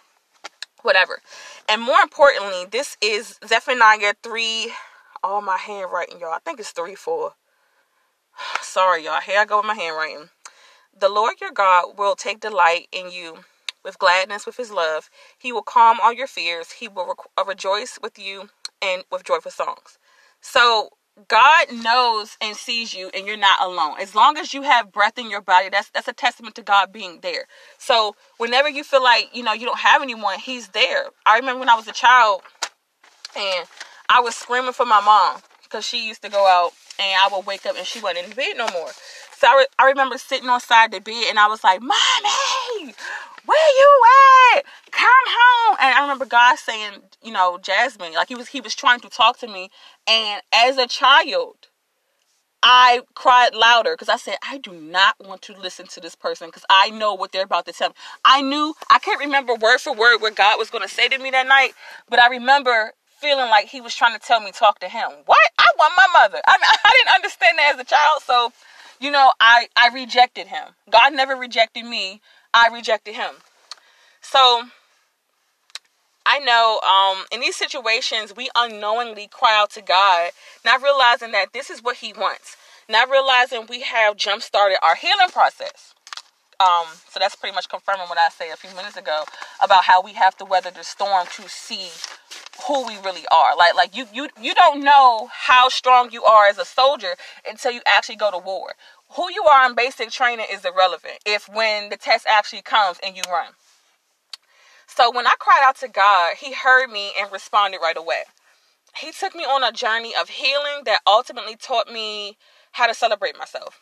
whatever. 0.81 1.21
And 1.69 1.81
more 1.81 1.99
importantly, 2.01 2.65
this 2.71 2.97
is 3.01 3.39
Zephaniah 3.45 4.13
3. 4.23 4.71
Oh, 5.23 5.41
my 5.41 5.57
handwriting, 5.57 6.19
y'all. 6.19 6.33
I 6.33 6.39
think 6.39 6.59
it's 6.59 6.71
3 6.71 6.95
4. 6.95 7.33
Sorry, 8.61 9.05
y'all. 9.05 9.21
Here 9.21 9.39
I 9.39 9.45
go 9.45 9.57
with 9.57 9.65
my 9.65 9.75
handwriting. 9.75 10.29
The 10.97 11.09
Lord 11.09 11.35
your 11.41 11.51
God 11.51 11.97
will 11.97 12.15
take 12.15 12.39
delight 12.39 12.87
in 12.91 13.11
you 13.11 13.39
with 13.83 13.99
gladness 13.99 14.45
with 14.45 14.57
his 14.57 14.71
love. 14.71 15.09
He 15.37 15.51
will 15.51 15.61
calm 15.61 15.99
all 16.01 16.11
your 16.13 16.27
fears. 16.27 16.71
He 16.71 16.87
will 16.87 17.05
re- 17.07 17.43
rejoice 17.45 17.99
with 18.01 18.17
you 18.17 18.49
and 18.81 19.03
with 19.11 19.23
joyful 19.23 19.51
songs. 19.51 19.99
So, 20.41 20.89
God 21.27 21.67
knows 21.71 22.37
and 22.41 22.55
sees 22.55 22.93
you 22.93 23.09
and 23.13 23.25
you're 23.25 23.37
not 23.37 23.61
alone. 23.61 23.95
As 23.99 24.13
long 24.13 24.37
as 24.37 24.53
you 24.53 24.61
have 24.61 24.91
breath 24.91 25.17
in 25.17 25.29
your 25.31 25.41
body, 25.41 25.69
that's 25.69 25.89
that's 25.89 26.07
a 26.07 26.13
testament 26.13 26.55
to 26.55 26.61
God 26.61 26.93
being 26.93 27.19
there. 27.21 27.45
So 27.79 28.15
whenever 28.37 28.69
you 28.69 28.83
feel 28.83 29.03
like, 29.03 29.29
you 29.33 29.43
know, 29.43 29.53
you 29.53 29.65
don't 29.65 29.79
have 29.79 30.01
anyone, 30.01 30.39
he's 30.39 30.69
there. 30.69 31.05
I 31.25 31.37
remember 31.37 31.59
when 31.59 31.69
I 31.69 31.75
was 31.75 31.87
a 31.87 31.93
child 31.93 32.41
and 33.35 33.67
I 34.09 34.19
was 34.21 34.35
screaming 34.35 34.73
for 34.73 34.85
my 34.85 35.01
mom 35.01 35.41
because 35.63 35.85
she 35.85 36.07
used 36.07 36.21
to 36.21 36.29
go 36.29 36.45
out 36.47 36.71
and 36.99 37.19
I 37.19 37.35
would 37.35 37.45
wake 37.45 37.65
up 37.65 37.75
and 37.77 37.85
she 37.85 37.99
wasn't 37.99 38.27
in 38.27 38.31
bed 38.33 38.53
no 38.55 38.67
more. 38.71 38.89
So 39.37 39.47
I, 39.47 39.55
re- 39.55 39.67
I 39.77 39.85
remember 39.85 40.17
sitting 40.17 40.49
on 40.49 40.59
side 40.59 40.91
the 40.91 40.99
bed 40.99 41.25
and 41.29 41.37
I 41.37 41.45
was 41.45 41.63
like, 41.63 41.79
Mommy, 41.79 42.93
where 43.45 43.69
you 43.77 44.01
at? 44.55 44.65
Come 44.89 45.11
home. 45.11 45.77
And 45.79 45.93
I 45.93 46.01
remember 46.01 46.25
God 46.25 46.57
saying, 46.57 47.03
you 47.21 47.31
know, 47.31 47.59
Jasmine, 47.61 48.13
like 48.13 48.29
he 48.29 48.35
was 48.35 48.47
he 48.47 48.61
was 48.61 48.73
trying 48.73 48.99
to 49.01 49.09
talk 49.09 49.37
to 49.39 49.47
me. 49.47 49.69
And 50.07 50.41
as 50.51 50.79
a 50.79 50.87
child, 50.87 51.67
I 52.63 53.01
cried 53.13 53.53
louder 53.53 53.93
because 53.93 54.09
I 54.09 54.17
said, 54.17 54.37
I 54.41 54.57
do 54.57 54.71
not 54.71 55.15
want 55.23 55.43
to 55.43 55.53
listen 55.53 55.85
to 55.85 55.99
this 55.99 56.15
person 56.15 56.47
because 56.47 56.65
I 56.67 56.89
know 56.89 57.13
what 57.13 57.31
they're 57.31 57.43
about 57.43 57.67
to 57.67 57.73
tell 57.73 57.89
me. 57.89 57.95
I 58.25 58.41
knew, 58.41 58.73
I 58.89 58.97
can't 58.97 59.19
remember 59.19 59.53
word 59.53 59.77
for 59.77 59.93
word 59.93 60.17
what 60.17 60.35
God 60.35 60.57
was 60.57 60.71
going 60.71 60.83
to 60.83 60.89
say 60.89 61.07
to 61.09 61.19
me 61.19 61.29
that 61.29 61.47
night, 61.47 61.73
but 62.09 62.19
I 62.19 62.27
remember 62.27 62.93
feeling 63.19 63.51
like 63.51 63.67
he 63.67 63.81
was 63.81 63.93
trying 63.95 64.19
to 64.19 64.25
tell 64.25 64.39
me 64.39 64.51
talk 64.51 64.79
to 64.79 64.89
him. 64.89 65.09
What? 65.27 65.39
I 65.59 65.67
want 65.77 65.93
my 65.95 66.21
mother. 66.21 66.41
I 66.47 66.57
mean, 66.57 66.65
I 66.85 66.91
didn't 66.97 67.15
understand 67.15 67.59
that 67.59 67.75
as 67.75 67.79
a 67.79 67.85
child, 67.85 68.23
so 68.25 68.51
you 68.99 69.11
know, 69.11 69.31
I 69.39 69.67
I 69.75 69.89
rejected 69.93 70.47
him. 70.47 70.69
God 70.89 71.13
never 71.13 71.35
rejected 71.35 71.85
me. 71.85 72.21
I 72.53 72.69
rejected 72.73 73.15
him. 73.15 73.35
So 74.21 74.63
I 76.25 76.39
know 76.39 76.81
um, 76.81 77.25
in 77.31 77.39
these 77.39 77.55
situations, 77.55 78.35
we 78.35 78.49
unknowingly 78.53 79.29
cry 79.31 79.57
out 79.57 79.71
to 79.71 79.81
God, 79.81 80.31
not 80.65 80.83
realizing 80.83 81.31
that 81.31 81.53
this 81.53 81.69
is 81.69 81.81
what 81.81 81.97
He 81.97 82.11
wants, 82.11 82.57
not 82.89 83.09
realizing 83.09 83.65
we 83.69 83.81
have 83.81 84.17
jump 84.17 84.41
started 84.41 84.77
our 84.83 84.95
healing 84.95 85.29
process. 85.31 85.93
Um, 86.59 86.87
so 87.07 87.19
that's 87.19 87.35
pretty 87.35 87.55
much 87.55 87.69
confirming 87.69 88.07
what 88.07 88.17
I 88.17 88.29
said 88.29 88.51
a 88.53 88.57
few 88.57 88.75
minutes 88.75 88.97
ago 88.97 89.23
about 89.63 89.85
how 89.85 90.01
we 90.01 90.13
have 90.13 90.35
to 90.37 90.45
weather 90.45 90.71
the 90.71 90.83
storm 90.83 91.27
to 91.33 91.47
see 91.47 91.87
who 92.65 92.87
we 92.87 92.95
really 93.05 93.25
are. 93.35 93.55
Like 93.57 93.75
like 93.75 93.95
you 93.95 94.07
you 94.13 94.29
you 94.41 94.53
don't 94.55 94.83
know 94.83 95.29
how 95.31 95.69
strong 95.69 96.11
you 96.11 96.23
are 96.23 96.47
as 96.47 96.57
a 96.57 96.65
soldier 96.65 97.15
until 97.47 97.71
you 97.71 97.81
actually 97.87 98.15
go 98.15 98.31
to 98.31 98.37
war 98.37 98.73
who 99.11 99.31
you 99.31 99.43
are 99.43 99.67
in 99.67 99.75
basic 99.75 100.11
training 100.11 100.45
is 100.51 100.65
irrelevant 100.65 101.19
if 101.25 101.47
when 101.47 101.89
the 101.89 101.97
test 101.97 102.25
actually 102.29 102.61
comes 102.61 102.99
and 103.03 103.15
you 103.15 103.23
run. 103.29 103.53
So 104.87 105.11
when 105.11 105.27
I 105.27 105.33
cried 105.39 105.63
out 105.63 105.77
to 105.77 105.87
God, 105.87 106.35
He 106.37 106.53
heard 106.53 106.89
me 106.89 107.11
and 107.19 107.31
responded 107.31 107.79
right 107.81 107.97
away. 107.97 108.23
He 108.97 109.11
took 109.11 109.35
me 109.35 109.43
on 109.43 109.63
a 109.63 109.71
journey 109.71 110.13
of 110.19 110.29
healing 110.29 110.83
that 110.85 111.01
ultimately 111.05 111.55
taught 111.55 111.91
me 111.91 112.37
how 112.73 112.87
to 112.87 112.93
celebrate 112.93 113.37
myself. 113.37 113.79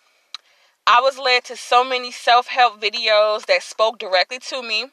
I 0.88 1.02
was 1.02 1.18
led 1.18 1.46
to 1.46 1.56
so 1.56 1.84
many 1.84 2.12
self 2.12 2.48
help 2.48 2.82
videos 2.82 3.46
that 3.46 3.64
spoke 3.64 3.98
directly 3.98 4.40
to 4.50 4.62
me. 4.62 4.88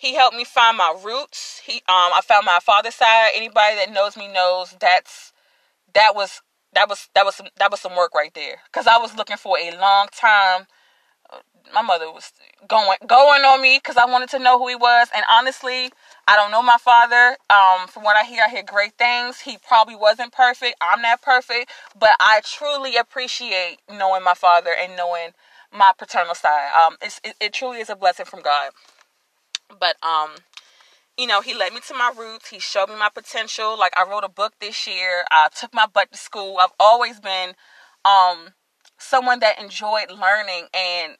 He 0.00 0.14
helped 0.14 0.34
me 0.34 0.44
find 0.44 0.78
my 0.78 0.96
roots. 1.04 1.60
He 1.64 1.74
um 1.74 2.12
I 2.16 2.22
found 2.24 2.46
my 2.46 2.58
father's 2.62 2.94
side. 2.94 3.32
Anybody 3.34 3.76
that 3.76 3.92
knows 3.92 4.16
me 4.16 4.32
knows 4.32 4.74
that's 4.80 5.34
that 5.94 6.14
was 6.14 6.40
that 6.72 6.88
was 6.88 7.08
that 7.14 7.26
was 7.26 7.34
some 7.34 7.48
that 7.58 7.70
was 7.70 7.80
some 7.80 7.94
work 7.94 8.14
right 8.14 8.32
there. 8.34 8.62
Cause 8.72 8.86
I 8.86 8.96
was 8.96 9.14
looking 9.14 9.36
for 9.36 9.58
a 9.58 9.76
long 9.78 10.08
time 10.12 10.66
my 11.74 11.82
mother 11.82 12.10
was 12.10 12.32
going 12.68 12.96
going 13.06 13.42
on 13.42 13.62
me 13.62 13.78
because 13.78 13.96
I 13.96 14.06
wanted 14.06 14.28
to 14.30 14.38
know 14.38 14.58
who 14.58 14.68
he 14.68 14.74
was. 14.74 15.08
And 15.14 15.24
honestly, 15.30 15.90
I 16.26 16.36
don't 16.36 16.50
know 16.50 16.62
my 16.62 16.78
father. 16.80 17.36
Um, 17.50 17.88
from 17.88 18.02
what 18.02 18.16
I 18.16 18.24
hear, 18.24 18.42
I 18.46 18.50
hear 18.50 18.62
great 18.62 18.94
things. 18.94 19.40
He 19.40 19.58
probably 19.58 19.96
wasn't 19.96 20.32
perfect. 20.32 20.76
I'm 20.80 21.02
not 21.02 21.22
perfect, 21.22 21.70
but 21.98 22.10
I 22.20 22.40
truly 22.44 22.96
appreciate 22.96 23.78
knowing 23.90 24.24
my 24.24 24.34
father 24.34 24.70
and 24.80 24.96
knowing 24.96 25.30
my 25.72 25.92
paternal 25.98 26.34
side. 26.34 26.70
Um, 26.74 26.96
it, 27.02 27.34
it 27.40 27.52
truly 27.52 27.78
is 27.80 27.90
a 27.90 27.96
blessing 27.96 28.26
from 28.26 28.42
God. 28.42 28.70
But 29.78 29.96
um, 30.02 30.36
you 31.18 31.26
know, 31.26 31.40
he 31.40 31.54
led 31.54 31.72
me 31.72 31.80
to 31.88 31.94
my 31.94 32.12
roots. 32.16 32.48
He 32.48 32.58
showed 32.58 32.88
me 32.88 32.96
my 32.96 33.10
potential. 33.12 33.78
Like 33.78 33.92
I 33.96 34.08
wrote 34.08 34.24
a 34.24 34.28
book 34.28 34.54
this 34.60 34.86
year. 34.86 35.24
I 35.30 35.48
took 35.54 35.74
my 35.74 35.86
butt 35.86 36.12
to 36.12 36.18
school. 36.18 36.58
I've 36.60 36.72
always 36.80 37.20
been 37.20 37.54
um 38.04 38.54
someone 38.98 39.40
that 39.40 39.60
enjoyed 39.60 40.10
learning 40.10 40.66
and 40.74 41.16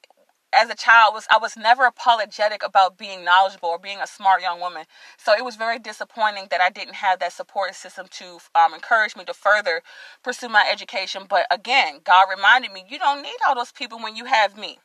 as 0.53 0.69
a 0.69 0.75
child 0.75 1.15
was 1.15 1.27
I 1.31 1.39
was 1.39 1.57
never 1.57 1.85
apologetic 1.85 2.63
about 2.65 2.99
being 2.99 3.25
knowledgeable 3.25 3.69
or 3.69 3.79
being 3.79 4.01
a 4.01 4.07
smart 4.07 4.43
young 4.43 4.61
woman. 4.61 4.85
So 5.17 5.33
it 5.33 5.45
was 5.45 5.57
very 5.57 5.79
disappointing 5.79 6.49
that 6.51 6.61
I 6.61 6.71
didn't 6.71 6.95
have 6.95 7.19
that 7.21 7.33
support 7.33 7.75
system 7.75 8.07
to 8.11 8.39
um, 8.55 8.75
encourage 8.75 9.17
me 9.17 9.25
to 9.25 9.35
further 9.35 9.83
pursue 10.23 10.49
my 10.49 10.69
education. 10.71 11.23
But 11.29 11.47
again, 11.51 12.01
God 12.05 12.25
reminded 12.35 12.73
me, 12.73 12.85
you 12.89 12.99
don't 12.99 13.23
need 13.23 13.37
all 13.47 13.55
those 13.55 13.73
people 13.73 13.99
when 13.99 14.17
you 14.17 14.25
have 14.25 14.57
me, 14.57 14.79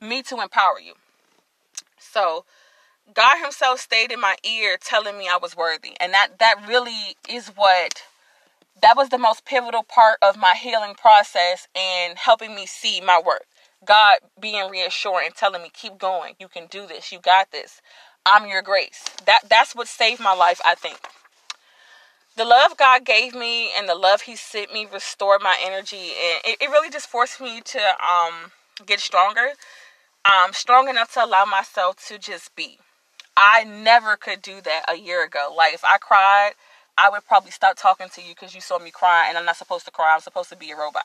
me 0.00 0.22
to 0.24 0.40
empower 0.40 0.78
you. 0.80 0.94
So 1.98 2.44
God 3.14 3.42
Himself 3.42 3.80
stayed 3.80 4.12
in 4.12 4.20
my 4.20 4.36
ear, 4.44 4.76
telling 4.80 5.16
me 5.16 5.28
I 5.28 5.38
was 5.38 5.56
worthy, 5.56 5.92
and 6.00 6.12
that 6.12 6.38
that 6.38 6.56
really 6.68 7.16
is 7.28 7.48
what. 7.48 8.02
That 8.80 8.96
was 8.96 9.08
the 9.08 9.18
most 9.18 9.44
pivotal 9.44 9.82
part 9.82 10.18
of 10.22 10.36
my 10.36 10.54
healing 10.54 10.94
process 10.94 11.66
and 11.74 12.16
helping 12.16 12.54
me 12.54 12.64
see 12.64 13.00
my 13.00 13.20
worth 13.24 13.42
God 13.84 14.18
being 14.40 14.70
reassuring, 14.70 15.26
and 15.26 15.34
telling 15.34 15.62
me, 15.62 15.70
keep 15.72 15.98
going. 15.98 16.34
You 16.38 16.48
can 16.48 16.66
do 16.66 16.86
this. 16.86 17.12
You 17.12 17.18
got 17.20 17.50
this. 17.50 17.80
I'm 18.26 18.46
your 18.48 18.62
grace. 18.62 19.04
That 19.26 19.40
that's 19.48 19.74
what 19.74 19.88
saved 19.88 20.20
my 20.20 20.34
life, 20.34 20.60
I 20.64 20.74
think. 20.74 20.98
The 22.36 22.44
love 22.44 22.76
God 22.76 23.04
gave 23.04 23.34
me 23.34 23.70
and 23.76 23.88
the 23.88 23.94
love 23.94 24.22
He 24.22 24.36
sent 24.36 24.72
me 24.72 24.86
restored 24.92 25.42
my 25.42 25.56
energy, 25.64 25.96
and 25.96 26.40
it, 26.44 26.58
it 26.60 26.70
really 26.70 26.90
just 26.90 27.08
forced 27.08 27.40
me 27.40 27.60
to 27.62 27.78
um 27.78 28.52
get 28.86 29.00
stronger, 29.00 29.52
um 30.24 30.52
strong 30.52 30.88
enough 30.88 31.12
to 31.14 31.24
allow 31.24 31.44
myself 31.44 31.96
to 32.08 32.18
just 32.18 32.54
be. 32.54 32.78
I 33.40 33.62
never 33.64 34.16
could 34.16 34.42
do 34.42 34.60
that 34.62 34.86
a 34.88 34.96
year 34.96 35.24
ago. 35.24 35.54
Like 35.56 35.72
if 35.72 35.84
I 35.84 35.98
cried, 35.98 36.52
I 36.98 37.08
would 37.08 37.24
probably 37.24 37.52
stop 37.52 37.76
talking 37.76 38.08
to 38.14 38.20
you 38.20 38.34
because 38.34 38.54
you 38.54 38.60
saw 38.60 38.78
me 38.80 38.90
cry, 38.90 39.28
and 39.28 39.38
I'm 39.38 39.44
not 39.44 39.56
supposed 39.56 39.84
to 39.84 39.92
cry. 39.92 40.12
I'm 40.12 40.20
supposed 40.20 40.48
to 40.50 40.56
be 40.56 40.72
a 40.72 40.76
robot 40.76 41.04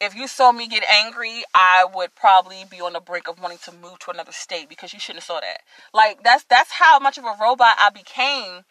if 0.00 0.14
you 0.14 0.28
saw 0.28 0.52
me 0.52 0.68
get 0.68 0.84
angry, 0.84 1.44
I 1.54 1.86
would 1.92 2.14
probably 2.14 2.64
be 2.68 2.80
on 2.80 2.92
the 2.92 3.00
brink 3.00 3.28
of 3.28 3.40
wanting 3.40 3.58
to 3.64 3.72
move 3.72 3.98
to 4.00 4.10
another 4.10 4.32
state 4.32 4.68
because 4.68 4.92
you 4.92 4.98
shouldn't 4.98 5.22
have 5.22 5.26
saw 5.26 5.40
that. 5.40 5.60
Like 5.92 6.22
that's 6.22 6.44
that's 6.44 6.72
how 6.72 6.98
much 6.98 7.18
of 7.18 7.24
a 7.24 7.36
robot 7.40 7.76
I 7.78 7.90
became 7.90 8.64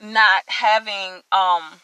not 0.00 0.42
having 0.46 1.22
um 1.32 1.80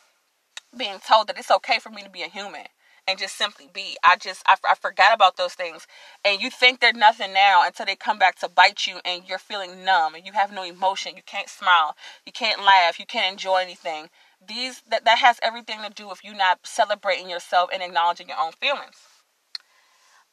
being 0.76 0.98
told 1.06 1.28
that 1.28 1.38
it's 1.38 1.50
okay 1.50 1.78
for 1.78 1.90
me 1.90 2.02
to 2.02 2.10
be 2.10 2.22
a 2.22 2.28
human 2.28 2.66
and 3.08 3.18
just 3.18 3.36
simply 3.36 3.68
be. 3.72 3.96
I 4.04 4.16
just 4.16 4.42
I, 4.46 4.56
I 4.68 4.74
forgot 4.74 5.14
about 5.14 5.36
those 5.36 5.54
things 5.54 5.86
and 6.24 6.40
you 6.40 6.50
think 6.50 6.80
they're 6.80 6.92
nothing 6.92 7.32
now 7.32 7.66
until 7.66 7.86
they 7.86 7.96
come 7.96 8.18
back 8.18 8.38
to 8.40 8.48
bite 8.48 8.86
you 8.86 9.00
and 9.04 9.24
you're 9.26 9.38
feeling 9.38 9.84
numb 9.84 10.14
and 10.14 10.24
you 10.26 10.32
have 10.32 10.52
no 10.52 10.62
emotion. 10.62 11.16
You 11.16 11.22
can't 11.24 11.48
smile, 11.48 11.96
you 12.24 12.32
can't 12.32 12.60
laugh, 12.64 12.98
you 12.98 13.06
can't 13.06 13.32
enjoy 13.32 13.58
anything 13.58 14.08
these 14.46 14.82
that, 14.90 15.04
that 15.04 15.18
has 15.18 15.38
everything 15.42 15.78
to 15.82 15.90
do 15.90 16.08
with 16.08 16.24
you 16.24 16.34
not 16.34 16.60
celebrating 16.64 17.30
yourself 17.30 17.70
and 17.72 17.82
acknowledging 17.82 18.28
your 18.28 18.38
own 18.40 18.52
feelings. 18.52 18.96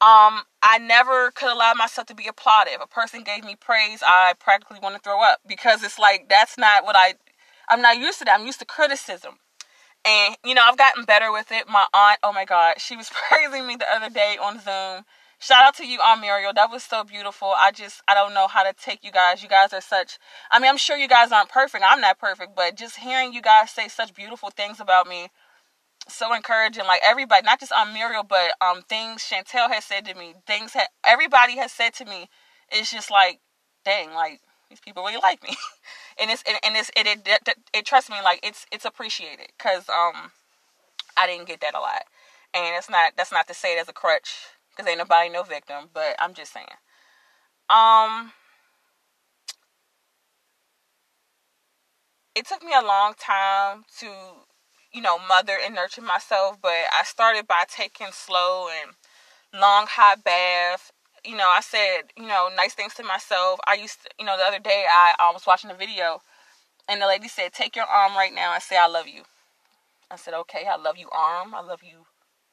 Um, 0.02 0.44
I 0.64 0.78
never 0.80 1.32
could 1.32 1.52
allow 1.52 1.74
myself 1.74 2.08
to 2.08 2.16
be 2.16 2.28
applauded. 2.28 2.74
If 2.74 2.82
a 2.82 2.88
person 2.88 3.24
gave 3.24 3.44
me 3.44 3.56
praise, 3.56 4.02
I 4.02 4.34
practically 4.40 4.80
want 4.82 4.96
to 4.96 5.02
throw 5.02 5.22
up 5.22 5.40
because 5.46 5.84
it's 5.84 6.00
like 6.00 6.30
that's 6.30 6.58
not 6.58 6.86
what 6.86 6.96
I 6.96 7.16
I'm 7.68 7.82
not 7.82 7.98
used 7.98 8.20
to 8.20 8.26
that. 8.26 8.40
I'm 8.40 8.46
used 8.46 8.60
to 8.60 8.66
criticism. 8.66 9.36
And 10.06 10.38
you 10.44 10.56
know, 10.56 10.64
I've 10.64 10.78
gotten 10.78 11.04
better 11.06 11.32
with 11.32 11.52
it. 11.52 11.68
My 11.68 11.86
aunt, 11.94 12.20
oh 12.24 12.34
my 12.34 12.46
god, 12.46 12.76
she 12.80 12.96
was 12.96 13.10
praising 13.30 13.68
me 13.68 13.76
the 13.76 13.92
other 13.94 14.10
day 14.10 14.38
on 14.42 14.60
Zoom 14.60 15.06
Shout 15.42 15.64
out 15.64 15.76
to 15.78 15.88
you, 15.88 16.00
Aunt 16.02 16.20
Muriel. 16.20 16.52
That 16.54 16.70
was 16.70 16.84
so 16.84 17.06
beautiful. 17.06 17.54
I 17.58 17.72
just, 17.72 18.02
I 18.10 18.14
don't 18.14 18.34
know 18.34 18.48
how 18.48 18.64
to 18.64 18.74
take 18.74 19.06
you 19.06 19.12
guys. 19.12 19.42
You 19.42 19.48
guys 19.48 19.72
are 19.72 19.80
such, 19.80 20.20
I 20.52 20.60
mean, 20.60 20.70
I'm 20.70 20.78
sure 20.78 20.98
you 20.98 21.08
guys 21.08 21.32
aren't 21.32 21.48
perfect. 21.48 21.82
I'm 21.88 22.02
not 22.02 22.20
perfect, 22.20 22.58
but 22.58 22.76
just 22.76 22.98
hearing 22.98 23.32
you 23.32 23.42
guys 23.42 23.72
say 23.72 23.88
such 23.88 24.14
beautiful 24.14 24.50
things 24.50 24.82
about 24.82 25.08
me, 25.08 25.30
so 26.10 26.34
encouraging. 26.34 26.84
Like 26.86 27.00
everybody, 27.06 27.46
not 27.46 27.62
just 27.62 27.72
Aunt 27.72 27.94
Muriel, 27.94 28.24
but 28.24 28.52
um, 28.60 28.82
things 28.82 29.22
Chantel 29.22 29.72
has 29.72 29.86
said 29.86 30.04
to 30.06 30.14
me, 30.14 30.34
things 30.46 30.74
that 30.74 30.90
everybody 31.06 31.56
has 31.56 31.72
said 31.72 31.94
to 31.96 32.06
me. 32.06 32.28
It's 32.70 32.92
just 32.92 33.10
like, 33.10 33.40
dang, 33.86 34.14
like 34.14 34.42
these 34.70 34.82
people 34.82 35.04
really 35.04 35.22
like 35.24 35.42
me, 35.42 35.56
and 36.20 36.32
it's 36.32 36.44
and, 36.48 36.58
and 36.64 36.76
it's 36.76 36.90
it, 36.96 37.08
it 37.08 37.28
it, 37.28 37.56
it 37.74 37.86
trust 37.86 38.10
me, 38.10 38.18
like 38.24 38.40
it's 38.44 38.66
it's 38.72 38.86
appreciated 38.86 39.48
because 39.58 39.90
um, 39.90 40.32
I 41.18 41.28
didn't 41.28 41.48
get 41.48 41.62
that 41.62 41.76
a 41.76 41.80
lot, 41.80 42.04
and 42.54 42.76
it's 42.78 42.90
not 42.90 43.14
that's 43.18 43.32
not 43.32 43.48
to 43.48 43.54
say 43.54 43.78
it 43.78 43.82
as 43.82 43.90
a 43.90 43.94
crutch 43.94 44.48
because 44.70 44.90
ain't 44.90 45.00
nobody 45.00 45.30
no 45.30 45.44
victim, 45.44 45.90
but 45.94 46.16
I'm 46.20 46.34
just 46.34 46.54
saying. 46.54 46.68
Um, 47.70 48.32
it 52.36 52.48
took 52.48 52.64
me 52.64 52.72
a 52.74 52.86
long 52.86 53.14
time 53.20 53.84
to, 54.00 54.08
you 54.94 55.02
know, 55.02 55.20
mother 55.20 55.58
and 55.64 55.76
nurture 55.76 56.02
myself, 56.02 56.58
but 56.62 56.72
I 56.72 57.04
started 57.04 57.48
by 57.48 57.66
taking 57.68 58.08
slow 58.12 58.68
and 58.70 58.94
long 59.54 59.86
hot 59.88 60.24
bath. 60.24 60.92
You 61.26 61.36
know, 61.36 61.48
I 61.48 61.62
said, 61.62 62.12
you 62.18 62.28
know, 62.28 62.50
nice 62.56 62.74
things 62.74 62.94
to 62.96 63.04
myself. 63.04 63.60
I 63.68 63.74
used 63.76 64.04
to, 64.04 64.10
you 64.20 64.26
know, 64.26 64.38
the 64.38 64.44
other 64.44 64.60
day 64.60 64.86
I, 64.90 65.16
I 65.20 65.32
was 65.32 65.46
watching 65.46 65.70
a 65.70 65.76
video 65.76 66.22
and 66.88 67.02
the 67.02 67.08
lady 67.08 67.28
said, 67.28 67.54
Take 67.54 67.76
your 67.76 67.86
arm 67.86 68.16
right 68.16 68.34
now 68.34 68.54
and 68.54 68.64
say, 68.64 68.78
I 68.78 68.88
love 68.88 69.08
you. 69.08 69.24
I 70.10 70.16
said, 70.16 70.34
Okay, 70.34 70.66
I 70.70 70.76
love 70.76 70.98
you, 70.98 71.10
arm. 71.12 71.54
I 71.54 71.62
love 71.62 71.82
you, 71.84 72.06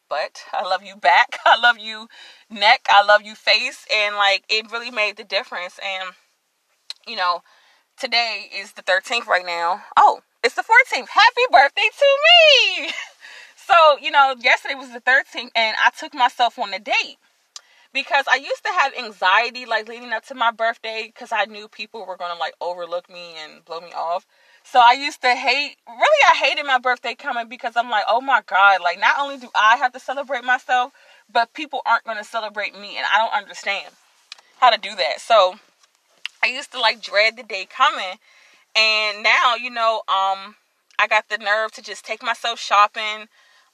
butt. 0.09 0.45
I 0.53 0.63
love 0.63 0.83
you 0.83 0.97
back. 0.97 1.39
I 1.47 1.59
love 1.59 1.79
you 1.79 2.09
neck. 2.51 2.87
I 2.89 3.05
love 3.05 3.23
you 3.23 3.35
face. 3.35 3.87
And 3.93 4.17
like 4.17 4.45
it 4.49 4.71
really 4.71 4.91
made 4.91 5.17
the 5.17 5.25
difference. 5.25 5.79
And 5.83 6.11
you 7.07 7.17
know, 7.17 7.43
today 7.99 8.51
is 8.55 8.73
the 8.73 8.83
13th 8.83 9.27
right 9.27 9.47
now. 9.47 9.83
Oh, 9.97 10.21
it's 10.45 10.55
the 10.55 10.63
14th. 10.63 11.09
Happy 11.09 11.43
birthday 11.51 11.89
to 11.99 12.85
me. 12.85 12.91
so, 13.57 13.99
you 14.01 14.11
know, 14.11 14.35
yesterday 14.41 14.75
was 14.75 14.93
the 14.93 15.01
13th 15.01 15.51
and 15.55 15.77
I 15.83 15.91
took 15.99 16.15
myself 16.15 16.59
on 16.59 16.75
a 16.75 16.79
date. 16.79 17.19
Because 17.93 18.27
I 18.31 18.37
used 18.37 18.65
to 18.65 18.71
have 18.71 18.93
anxiety 18.95 19.65
like 19.65 19.89
leading 19.89 20.13
up 20.13 20.25
to 20.27 20.35
my 20.35 20.51
birthday 20.51 21.05
because 21.07 21.33
I 21.33 21.47
knew 21.47 21.69
people 21.69 22.05
were 22.07 22.17
going 22.17 22.33
to 22.33 22.39
like 22.39 22.55
overlook 22.61 23.09
me 23.09 23.35
and 23.43 23.65
blow 23.65 23.81
me 23.81 23.93
off. 23.93 24.27
So 24.65 24.81
I 24.85 24.95
used 24.95 25.23
to 25.23 25.29
hate, 25.29 25.77
really, 25.87 26.23
I 26.31 26.37
hated 26.37 26.67
my 26.67 26.79
birthday 26.79 27.15
coming 27.15 27.49
because 27.49 27.77
I'm 27.77 27.89
like, 27.89 28.05
oh 28.09 28.21
my 28.21 28.43
God, 28.47 28.81
like 28.83 28.99
not 29.01 29.19
only 29.19 29.39
do 29.39 29.49
I 29.55 29.77
have 29.77 29.93
to 29.93 30.01
celebrate 30.01 30.45
myself, 30.45 30.93
but 31.33 31.55
people 31.55 31.81
aren't 31.87 32.05
going 32.05 32.19
to 32.19 32.25
celebrate 32.25 32.79
me. 32.79 32.97
And 32.97 33.07
I 33.13 33.19
don't 33.19 33.33
understand 33.33 33.95
how 34.59 34.71
to 34.71 34.79
do 34.79 34.95
that. 34.97 35.21
So 35.21 35.55
I 36.43 36.49
used 36.49 36.73
to 36.73 36.81
like 36.81 37.01
dread 37.01 37.37
the 37.37 37.43
day 37.43 37.67
coming. 37.69 38.19
And 38.75 39.23
now, 39.23 39.55
you 39.55 39.71
know, 39.71 40.03
um, 40.09 40.57
I 40.99 41.07
got 41.09 41.29
the 41.29 41.39
nerve 41.39 41.73
to 41.73 41.83
just 41.83 42.05
take 42.05 42.23
myself 42.23 42.59
shopping. 42.59 43.29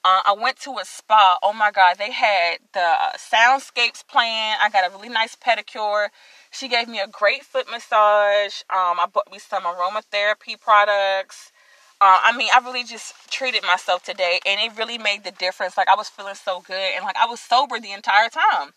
Uh, 0.05 0.21
I 0.27 0.33
went 0.33 0.59
to 0.61 0.79
a 0.79 0.85
spa. 0.85 1.39
Oh 1.43 1.53
my 1.53 1.71
God, 1.71 1.97
they 1.99 2.11
had 2.11 2.59
the 2.75 2.95
soundscapes 3.19 4.07
playing. 4.07 4.57
I 4.61 4.69
got 4.73 4.87
a 4.87 4.91
really 4.91 5.09
nice 5.09 5.37
pedicure. 5.37 6.09
She 6.51 6.69
gave 6.69 6.89
me 6.89 6.99
a 7.01 7.07
great 7.07 7.45
foot 7.45 7.67
massage. 7.71 8.63
Um, 8.71 8.99
I 8.99 9.07
bought 9.13 9.31
me 9.31 9.39
some 9.39 9.63
aromatherapy 9.63 10.61
products. 10.61 11.53
Uh, 12.01 12.19
I 12.25 12.37
mean, 12.37 12.49
I 12.53 12.59
really 12.59 12.83
just 12.83 13.15
treated 13.31 13.63
myself 13.63 14.03
today, 14.03 14.41
and 14.45 14.61
it 14.61 14.77
really 14.77 14.99
made 14.99 15.23
the 15.23 15.31
difference. 15.31 15.77
Like 15.77 15.89
I 15.89 15.95
was 15.95 16.09
feeling 16.09 16.35
so 16.35 16.61
good, 16.67 16.91
and 16.97 17.05
like 17.05 17.17
I 17.17 17.27
was 17.27 17.39
sober 17.39 17.79
the 17.79 17.93
entire 17.93 18.29
time. 18.29 18.73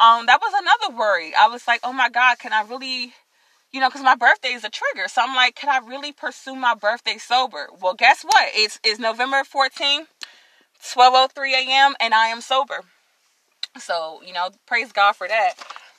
Um, 0.00 0.26
that 0.26 0.40
was 0.40 0.52
another 0.56 0.96
worry. 0.98 1.32
I 1.38 1.48
was 1.48 1.68
like, 1.68 1.80
oh 1.84 1.92
my 1.92 2.08
god, 2.08 2.38
can 2.38 2.52
I 2.54 2.62
really, 2.62 3.12
you 3.72 3.80
know, 3.80 3.88
because 3.90 4.02
my 4.02 4.16
birthday 4.16 4.50
is 4.54 4.64
a 4.64 4.70
trigger. 4.70 5.06
So 5.08 5.22
I'm 5.22 5.34
like, 5.36 5.54
can 5.54 5.68
I 5.68 5.86
really 5.86 6.12
pursue 6.12 6.56
my 6.56 6.74
birthday 6.74 7.18
sober? 7.18 7.68
Well, 7.80 7.94
guess 7.94 8.22
what? 8.22 8.48
It's 8.54 8.80
it's 8.84 8.98
November 8.98 9.42
14th, 9.44 10.06
12:03 10.82 11.52
a.m., 11.52 11.94
and 12.00 12.14
I 12.14 12.28
am 12.28 12.40
sober. 12.40 12.80
So 13.78 14.20
you 14.24 14.32
know, 14.32 14.50
praise 14.66 14.92
God 14.92 15.14
for 15.14 15.28
that. 15.28 15.54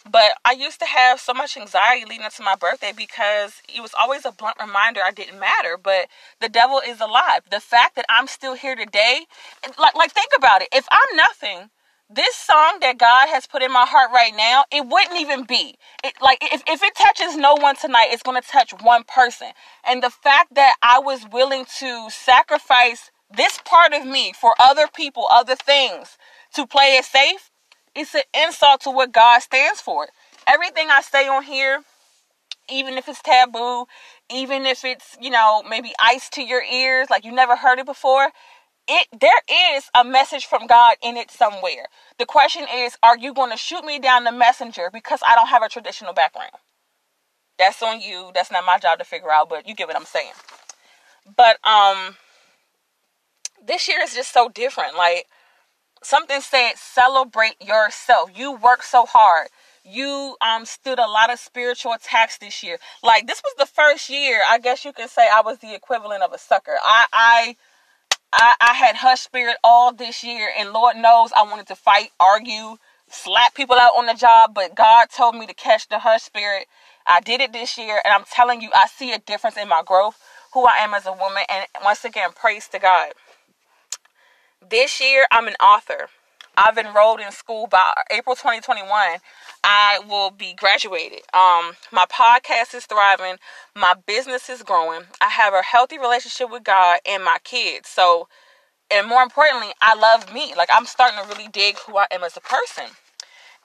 But 0.10 0.34
I 0.43 0.52
used 0.52 0.80
to 0.80 0.86
have 0.86 1.19
so 1.19 1.34
much 1.34 1.56
anxiety 1.56 2.06
leading 2.06 2.26
up 2.26 2.34
to 2.34 2.43
my 2.43 2.56
birthday 2.56 2.91
because 2.96 3.62
it 3.74 3.82
was 3.82 3.93
always 3.98 4.26
a 4.26 4.32
blunt 4.34 4.58
reminder 4.60 5.00
I 5.04 5.12
didn't 5.12 5.39
matter. 5.39 5.78
But 5.82 6.08
the 6.41 6.50
devil 6.50 6.82
is 6.86 7.00
alive. 7.00 7.41
The 7.50 7.62
fact 7.62 7.96
that 7.96 8.06
I'm 8.10 8.28
still 8.28 8.56
here 8.56 8.76
today, 8.76 9.26
like, 9.80 9.96
like 9.96 10.12
think 10.12 10.32
about 10.36 10.62
it. 10.62 10.67
If 10.74 10.86
I'm 10.91 11.15
nothing, 11.15 11.69
this 12.10 12.36
song 12.36 12.80
that 12.82 12.98
God 12.98 13.30
has 13.30 13.48
put 13.48 13.63
in 13.63 13.72
my 13.72 13.86
heart 13.88 14.12
right 14.13 14.34
now, 14.36 14.65
it 14.72 14.86
wouldn't 14.86 15.19
even 15.19 15.46
be. 15.46 15.76
It 16.04 16.13
like 16.22 16.39
if, 16.41 16.62
if 16.67 16.84
it 16.84 16.96
touches 16.96 17.38
no 17.38 17.56
one 17.56 17.78
tonight, 17.78 18.10
it's 18.12 18.24
gonna 18.24 18.41
touch 18.41 18.74
one 18.82 19.04
person. 19.06 19.48
And 19.88 20.04
the 20.04 20.10
fact 20.10 20.54
that 20.56 20.76
I 20.84 21.00
was 21.00 21.26
willing 21.32 21.65
to 21.80 22.10
sacrifice 22.10 23.10
this 23.36 23.60
part 23.65 23.93
of 23.93 24.06
me 24.06 24.34
for 24.39 24.54
other 24.60 24.88
people, 24.88 25.28
other 25.32 25.56
things, 25.56 26.17
to 26.56 26.67
play 26.67 26.96
it 26.98 27.06
safe, 27.06 27.50
it's 27.96 28.15
an 28.15 28.22
insult 28.36 28.82
to 28.82 28.91
what 28.91 29.12
God 29.12 29.41
stands 29.41 29.82
for. 29.82 30.08
Everything 30.48 30.89
I 30.89 31.02
say 31.02 31.28
on 31.28 31.43
here, 31.43 31.84
even 32.69 32.96
if 32.96 33.08
it's 33.08 33.22
taboo, 33.22 33.86
even 34.32 34.65
if 34.65 34.84
it's, 34.84 35.17
you 35.22 35.30
know, 35.30 35.63
maybe 35.69 35.93
ice 36.02 36.30
to 36.30 36.41
your 36.41 36.63
ears, 36.63 37.10
like 37.10 37.26
you 37.26 37.32
never 37.32 37.56
heard 37.56 37.80
it 37.80 37.86
before, 37.86 38.32
it 38.88 39.08
there 39.17 39.76
is 39.76 39.89
a 39.96 40.04
message 40.04 40.46
from 40.46 40.67
God 40.67 40.96
in 41.02 41.15
it 41.15 41.32
somewhere. 41.32 41.88
The 42.19 42.26
question 42.26 42.65
is, 42.74 42.98
are 43.02 43.17
you 43.17 43.34
going 43.34 43.52
to 43.52 43.58
shoot 43.58 43.86
me 43.86 44.00
down 44.00 44.24
the 44.24 44.32
messenger 44.32 44.89
because 44.91 45.22
I 45.28 45.36
don't 45.36 45.48
have 45.48 45.63
a 45.63 45.69
traditional 45.69 46.13
background? 46.13 46.52
That's 47.58 47.82
on 47.82 48.02
you. 48.02 48.32
That's 48.34 48.52
not 48.52 48.65
my 48.65 48.80
job 48.80 49.00
to 49.00 49.06
figure 49.06 49.32
out, 49.32 49.50
but 49.50 49.67
you 49.67 49.76
get 49.76 49.88
what 49.88 49.96
I'm 49.96 50.06
saying. 50.06 50.34
But 51.38 51.58
um 51.65 52.15
this 53.65 53.88
year 53.88 54.02
is 54.02 54.13
just 54.13 54.34
so 54.34 54.49
different. 54.49 54.95
Like 54.95 55.28
something 56.04 56.41
said 56.41 56.73
celebrate 56.76 57.56
yourself. 57.62 58.32
You 58.36 58.54
work 58.54 58.84
so 58.84 59.06
hard. 59.06 59.49
You 59.84 60.38
um 60.41 60.65
stood 60.65 60.99
a 60.99 61.08
lot 61.08 61.32
of 61.32 61.39
spiritual 61.39 61.93
attacks 61.93 62.38
this 62.38 62.63
year. 62.63 62.78
Like 63.04 63.28
this 63.28 63.41
was 63.43 63.54
the 63.58 63.65
first 63.65 64.10
year, 64.10 64.41
I 64.47 64.60
guess 64.60 64.86
you 64.86 64.93
can 64.93 65.08
say 65.08 65.28
I 65.34 65.41
was 65.41 65.60
the 65.60 65.73
equivalent 65.73 66.23
of 66.23 66.34
a 66.34 66.38
sucker. 66.38 66.76
I 66.84 67.06
I 67.13 67.56
I, 68.34 68.56
I 68.60 68.73
had 68.73 68.95
hush 68.95 69.21
spirit 69.21 69.58
all 69.63 69.93
this 69.93 70.23
year, 70.23 70.49
and 70.58 70.71
Lord 70.73 70.97
knows 70.97 71.32
I 71.38 71.43
wanted 71.43 71.67
to 71.67 71.76
fight, 71.76 72.10
argue, 72.19 72.78
slap 73.08 73.54
people 73.54 73.76
out 73.76 73.91
on 73.95 74.08
the 74.08 74.15
job, 74.15 74.56
but 74.56 74.73
God 74.73 75.08
told 75.15 75.36
me 75.36 75.45
to 75.45 75.54
catch 75.54 75.88
the 75.88 75.99
hush 75.99 76.23
spirit. 76.23 76.65
I 77.06 77.21
did 77.21 77.41
it 77.41 77.54
this 77.54 77.78
year, 77.78 78.02
and 78.04 78.12
I'm 78.12 78.23
telling 78.32 78.62
you, 78.62 78.71
I 78.73 78.88
see 78.88 79.13
a 79.13 79.19
difference 79.19 79.56
in 79.56 79.67
my 79.69 79.84
growth, 79.86 80.19
who 80.54 80.65
I 80.65 80.78
am 80.78 80.95
as 80.95 81.06
a 81.06 81.12
woman, 81.12 81.43
and 81.47 81.65
once 81.84 82.04
again, 82.06 82.30
praise 82.36 82.67
to 82.69 82.80
God. 82.80 83.12
This 84.69 85.02
year, 85.02 85.26
I'm 85.32 85.47
an 85.47 85.56
author. 85.56 86.08
I've 86.56 86.78
enrolled 86.78 87.19
in 87.19 87.32
school 87.32 87.67
by 87.67 87.91
April 88.10 88.36
2021. 88.36 88.88
I 89.63 89.99
will 90.08 90.30
be 90.30 90.54
graduated. 90.54 91.19
Um, 91.34 91.73
my 91.91 92.06
podcast 92.10 92.73
is 92.73 92.86
thriving. 92.86 93.38
My 93.76 93.95
business 94.06 94.49
is 94.49 94.63
growing. 94.63 95.02
I 95.19 95.30
have 95.30 95.54
a 95.54 95.63
healthy 95.63 95.97
relationship 95.97 96.49
with 96.49 96.63
God 96.63 96.99
and 97.06 97.23
my 97.23 97.39
kids. 97.43 97.89
So, 97.89 98.28
and 98.91 99.08
more 99.08 99.23
importantly, 99.23 99.73
I 99.82 99.95
love 99.95 100.32
me. 100.34 100.54
Like 100.56 100.69
I'm 100.71 100.86
starting 100.86 101.19
to 101.21 101.28
really 101.28 101.49
dig 101.49 101.78
who 101.80 101.97
I 101.97 102.06
am 102.12 102.23
as 102.23 102.38
a 102.38 102.41
person. 102.41 102.86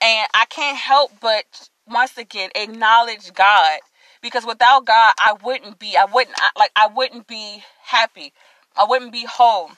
And 0.02 0.28
I 0.34 0.46
can't 0.46 0.78
help 0.78 1.12
but 1.20 1.68
once 1.86 2.16
again 2.16 2.50
acknowledge 2.54 3.32
God 3.34 3.80
because 4.22 4.46
without 4.46 4.86
God, 4.86 5.12
I 5.18 5.34
wouldn't 5.44 5.78
be. 5.78 5.96
I 5.96 6.06
wouldn't 6.06 6.36
like. 6.58 6.72
I 6.74 6.88
wouldn't 6.88 7.26
be 7.26 7.62
happy. 7.84 8.32
I 8.76 8.84
wouldn't 8.88 9.12
be 9.12 9.26
whole. 9.26 9.70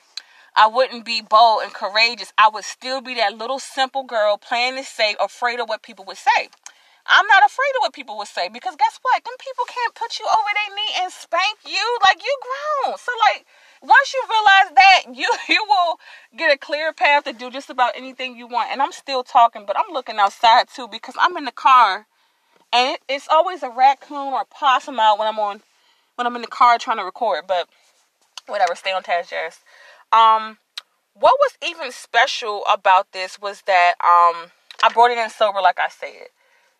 I 0.60 0.66
wouldn't 0.66 1.06
be 1.06 1.22
bold 1.22 1.62
and 1.64 1.72
courageous. 1.72 2.34
I 2.36 2.50
would 2.50 2.64
still 2.64 3.00
be 3.00 3.14
that 3.14 3.38
little 3.38 3.58
simple 3.58 4.02
girl 4.02 4.36
playing 4.36 4.76
it 4.76 4.84
safe, 4.84 5.16
afraid 5.18 5.58
of 5.58 5.70
what 5.70 5.82
people 5.82 6.04
would 6.04 6.18
say. 6.18 6.50
I'm 7.06 7.26
not 7.28 7.46
afraid 7.46 7.72
of 7.78 7.80
what 7.80 7.94
people 7.94 8.18
would 8.18 8.28
say 8.28 8.50
because 8.50 8.76
guess 8.76 8.98
what? 9.00 9.24
Them 9.24 9.32
people 9.40 9.64
can't 9.66 9.94
put 9.94 10.18
you 10.18 10.26
over 10.26 10.50
their 10.52 10.76
knee 10.76 10.92
and 11.00 11.10
spank 11.10 11.60
you 11.64 11.98
like 12.04 12.20
you 12.22 12.38
grown. 12.44 12.98
So 12.98 13.10
like 13.32 13.46
once 13.80 14.12
you 14.12 14.22
realize 14.28 14.74
that, 14.76 15.02
you 15.16 15.32
you 15.48 15.64
will 15.66 15.98
get 16.36 16.52
a 16.52 16.58
clear 16.58 16.92
path 16.92 17.24
to 17.24 17.32
do 17.32 17.50
just 17.50 17.70
about 17.70 17.92
anything 17.96 18.36
you 18.36 18.46
want. 18.46 18.70
And 18.70 18.82
I'm 18.82 18.92
still 18.92 19.24
talking, 19.24 19.64
but 19.66 19.78
I'm 19.78 19.94
looking 19.94 20.18
outside 20.18 20.66
too 20.68 20.88
because 20.88 21.14
I'm 21.18 21.38
in 21.38 21.46
the 21.46 21.52
car, 21.52 22.06
and 22.70 22.96
it, 22.96 23.00
it's 23.08 23.28
always 23.30 23.62
a 23.62 23.70
raccoon 23.70 24.34
or 24.34 24.42
a 24.42 24.54
possum 24.54 25.00
out 25.00 25.18
when 25.18 25.26
I'm 25.26 25.38
on 25.38 25.62
when 26.16 26.26
I'm 26.26 26.36
in 26.36 26.42
the 26.42 26.48
car 26.48 26.76
trying 26.76 26.98
to 26.98 27.04
record. 27.04 27.46
But 27.48 27.66
whatever, 28.46 28.74
stay 28.74 28.92
on 28.92 29.02
task, 29.02 29.30
Jess. 29.30 29.60
Um, 30.12 30.58
what 31.14 31.34
was 31.38 31.56
even 31.62 31.92
special 31.92 32.64
about 32.72 33.12
this 33.12 33.40
was 33.40 33.62
that 33.66 33.94
um, 34.02 34.50
I 34.82 34.92
brought 34.92 35.10
it 35.10 35.18
in 35.18 35.30
sober, 35.30 35.60
like 35.60 35.78
I 35.78 35.88
said. 35.88 36.28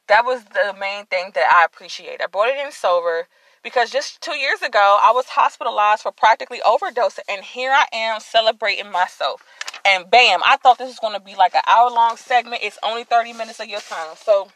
That 0.08 0.24
was 0.24 0.44
the 0.44 0.74
main 0.78 1.06
thing 1.06 1.30
that 1.34 1.52
I 1.54 1.64
appreciate. 1.64 2.20
I 2.22 2.26
brought 2.26 2.48
it 2.48 2.64
in 2.64 2.72
sober 2.72 3.28
because 3.62 3.90
just 3.90 4.20
two 4.20 4.36
years 4.36 4.62
ago, 4.62 4.98
I 5.04 5.12
was 5.12 5.26
hospitalized 5.26 6.02
for 6.02 6.10
practically 6.10 6.60
overdosing, 6.66 7.20
and 7.28 7.44
here 7.44 7.70
I 7.70 7.86
am 7.92 8.20
celebrating 8.20 8.90
myself. 8.90 9.44
And 9.86 10.10
bam, 10.10 10.40
I 10.46 10.56
thought 10.56 10.78
this 10.78 10.88
was 10.88 10.98
going 10.98 11.14
to 11.14 11.24
be 11.24 11.36
like 11.36 11.54
an 11.54 11.62
hour 11.68 11.90
long 11.90 12.16
segment. 12.16 12.62
It's 12.64 12.78
only 12.82 13.04
30 13.04 13.34
minutes 13.34 13.60
of 13.60 13.68
your 13.68 13.80
time. 13.80 14.16
So 14.16 14.48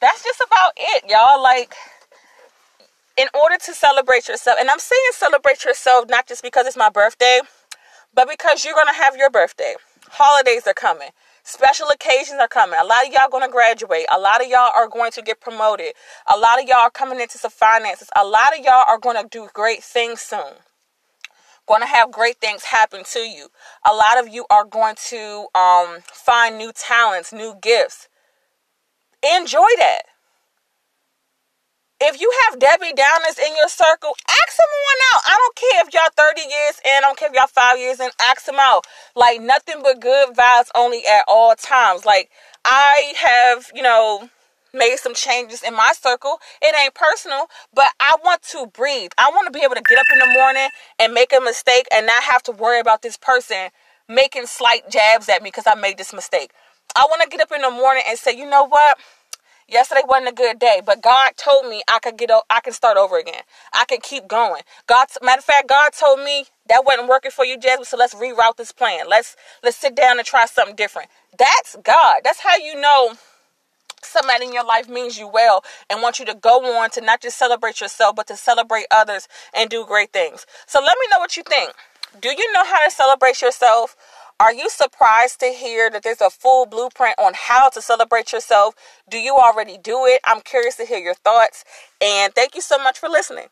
that's 0.00 0.24
just 0.24 0.40
about 0.40 0.72
it, 0.76 1.04
y'all. 1.08 1.42
Like, 1.42 1.74
in 3.16 3.28
order 3.34 3.56
to 3.66 3.74
celebrate 3.74 4.28
yourself, 4.28 4.56
and 4.60 4.70
I'm 4.70 4.78
saying 4.78 5.00
celebrate 5.12 5.64
yourself 5.64 6.08
not 6.08 6.26
just 6.26 6.42
because 6.42 6.66
it's 6.66 6.76
my 6.76 6.88
birthday 6.88 7.40
but 8.14 8.28
because 8.28 8.64
you're 8.64 8.74
going 8.74 8.88
to 8.88 9.02
have 9.02 9.16
your 9.16 9.30
birthday, 9.30 9.74
holidays 10.10 10.66
are 10.66 10.74
coming. 10.74 11.10
Special 11.42 11.88
occasions 11.88 12.38
are 12.40 12.48
coming. 12.48 12.78
A 12.80 12.84
lot 12.84 13.06
of 13.06 13.12
y'all 13.12 13.30
going 13.30 13.46
to 13.46 13.50
graduate. 13.50 14.06
A 14.14 14.18
lot 14.18 14.42
of 14.42 14.48
y'all 14.48 14.70
are 14.74 14.88
going 14.88 15.10
to 15.12 15.22
get 15.22 15.40
promoted. 15.40 15.92
A 16.32 16.38
lot 16.38 16.60
of 16.62 16.68
y'all 16.68 16.78
are 16.78 16.90
coming 16.90 17.20
into 17.20 17.38
some 17.38 17.50
finances. 17.50 18.08
A 18.16 18.24
lot 18.24 18.56
of 18.56 18.64
y'all 18.64 18.84
are 18.88 18.98
going 18.98 19.20
to 19.20 19.28
do 19.28 19.48
great 19.54 19.82
things 19.82 20.20
soon. 20.20 20.54
Going 21.66 21.80
to 21.80 21.86
have 21.86 22.10
great 22.10 22.38
things 22.40 22.64
happen 22.64 23.04
to 23.12 23.20
you. 23.20 23.48
A 23.88 23.94
lot 23.94 24.18
of 24.18 24.28
you 24.28 24.44
are 24.50 24.64
going 24.64 24.96
to 25.08 25.46
um, 25.54 25.98
find 26.12 26.58
new 26.58 26.72
talents, 26.72 27.32
new 27.32 27.54
gifts. 27.62 28.08
Enjoy 29.36 29.68
that. 29.78 30.02
If 32.02 32.18
you 32.18 32.32
have 32.44 32.58
Debbie 32.58 32.94
Downers 32.96 33.38
in 33.38 33.54
your 33.56 33.68
circle, 33.68 34.16
ask 34.26 34.52
someone 34.56 35.00
out. 35.12 35.20
I 35.28 35.36
don't 35.36 35.56
care 35.56 35.82
if 35.86 35.92
y'all 35.92 36.10
30 36.16 36.40
years 36.40 36.80
in, 36.82 36.96
I 36.96 37.00
don't 37.02 37.18
care 37.18 37.28
if 37.28 37.34
y'all 37.34 37.46
five 37.46 37.78
years 37.78 38.00
in, 38.00 38.08
ask 38.22 38.46
them 38.46 38.56
out. 38.58 38.86
Like 39.14 39.42
nothing 39.42 39.82
but 39.82 40.00
good 40.00 40.34
vibes 40.34 40.70
only 40.74 41.02
at 41.06 41.24
all 41.28 41.54
times. 41.56 42.06
Like 42.06 42.30
I 42.64 43.12
have, 43.18 43.70
you 43.74 43.82
know, 43.82 44.30
made 44.72 44.96
some 44.96 45.12
changes 45.12 45.62
in 45.62 45.74
my 45.74 45.92
circle. 45.92 46.40
It 46.62 46.74
ain't 46.74 46.94
personal, 46.94 47.48
but 47.74 47.88
I 48.00 48.16
want 48.24 48.40
to 48.44 48.66
breathe. 48.72 49.10
I 49.18 49.28
want 49.28 49.52
to 49.52 49.58
be 49.58 49.62
able 49.62 49.74
to 49.74 49.82
get 49.86 49.98
up 49.98 50.06
in 50.10 50.20
the 50.20 50.38
morning 50.38 50.68
and 50.98 51.12
make 51.12 51.34
a 51.36 51.40
mistake 51.40 51.86
and 51.94 52.06
not 52.06 52.22
have 52.22 52.42
to 52.44 52.52
worry 52.52 52.80
about 52.80 53.02
this 53.02 53.18
person 53.18 53.68
making 54.08 54.46
slight 54.46 54.88
jabs 54.90 55.28
at 55.28 55.42
me 55.42 55.48
because 55.48 55.66
I 55.66 55.74
made 55.74 55.98
this 55.98 56.14
mistake. 56.14 56.52
I 56.96 57.04
want 57.10 57.22
to 57.22 57.28
get 57.28 57.42
up 57.42 57.52
in 57.52 57.60
the 57.60 57.70
morning 57.70 58.04
and 58.08 58.18
say, 58.18 58.34
you 58.34 58.48
know 58.48 58.64
what? 58.66 58.98
Yesterday 59.70 60.02
wasn't 60.06 60.30
a 60.30 60.32
good 60.32 60.58
day, 60.58 60.82
but 60.84 61.00
God 61.00 61.32
told 61.36 61.68
me 61.68 61.82
I 61.88 62.00
could 62.00 62.18
get 62.18 62.30
I 62.50 62.60
can 62.60 62.72
start 62.72 62.96
over 62.96 63.18
again. 63.18 63.42
I 63.72 63.84
can 63.88 64.00
keep 64.02 64.26
going. 64.26 64.62
God, 64.88 65.06
matter 65.22 65.38
of 65.38 65.44
fact, 65.44 65.68
God 65.68 65.92
told 65.92 66.20
me 66.20 66.46
that 66.68 66.84
wasn't 66.84 67.08
working 67.08 67.30
for 67.30 67.44
you, 67.44 67.56
Jasmine. 67.56 67.84
So 67.84 67.96
let's 67.96 68.14
reroute 68.14 68.56
this 68.56 68.72
plan. 68.72 69.06
Let's 69.08 69.36
let's 69.62 69.76
sit 69.76 69.94
down 69.94 70.18
and 70.18 70.26
try 70.26 70.46
something 70.46 70.74
different. 70.74 71.08
That's 71.38 71.76
God. 71.84 72.22
That's 72.24 72.40
how 72.40 72.56
you 72.56 72.80
know 72.80 73.14
somebody 74.02 74.46
in 74.46 74.52
your 74.52 74.64
life 74.64 74.88
means 74.88 75.18
you 75.18 75.28
well 75.28 75.64
and 75.88 76.02
want 76.02 76.18
you 76.18 76.24
to 76.26 76.34
go 76.34 76.78
on 76.80 76.90
to 76.90 77.00
not 77.00 77.20
just 77.22 77.38
celebrate 77.38 77.80
yourself, 77.80 78.16
but 78.16 78.26
to 78.26 78.36
celebrate 78.36 78.86
others 78.90 79.28
and 79.54 79.70
do 79.70 79.86
great 79.86 80.12
things. 80.12 80.46
So 80.66 80.80
let 80.80 80.96
me 80.98 81.06
know 81.12 81.20
what 81.20 81.36
you 81.36 81.42
think. 81.44 81.72
Do 82.20 82.28
you 82.28 82.52
know 82.52 82.64
how 82.64 82.84
to 82.84 82.90
celebrate 82.90 83.40
yourself? 83.40 83.96
Are 84.40 84.54
you 84.54 84.70
surprised 84.70 85.40
to 85.40 85.48
hear 85.48 85.90
that 85.90 86.02
there's 86.02 86.22
a 86.22 86.30
full 86.30 86.64
blueprint 86.64 87.16
on 87.18 87.34
how 87.36 87.68
to 87.68 87.82
celebrate 87.82 88.32
yourself? 88.32 88.74
Do 89.10 89.18
you 89.18 89.36
already 89.36 89.76
do 89.76 90.06
it? 90.06 90.22
I'm 90.26 90.40
curious 90.40 90.76
to 90.76 90.86
hear 90.86 90.98
your 90.98 91.12
thoughts. 91.14 91.62
And 92.02 92.34
thank 92.34 92.54
you 92.54 92.62
so 92.62 92.78
much 92.78 92.98
for 92.98 93.10
listening. 93.10 93.48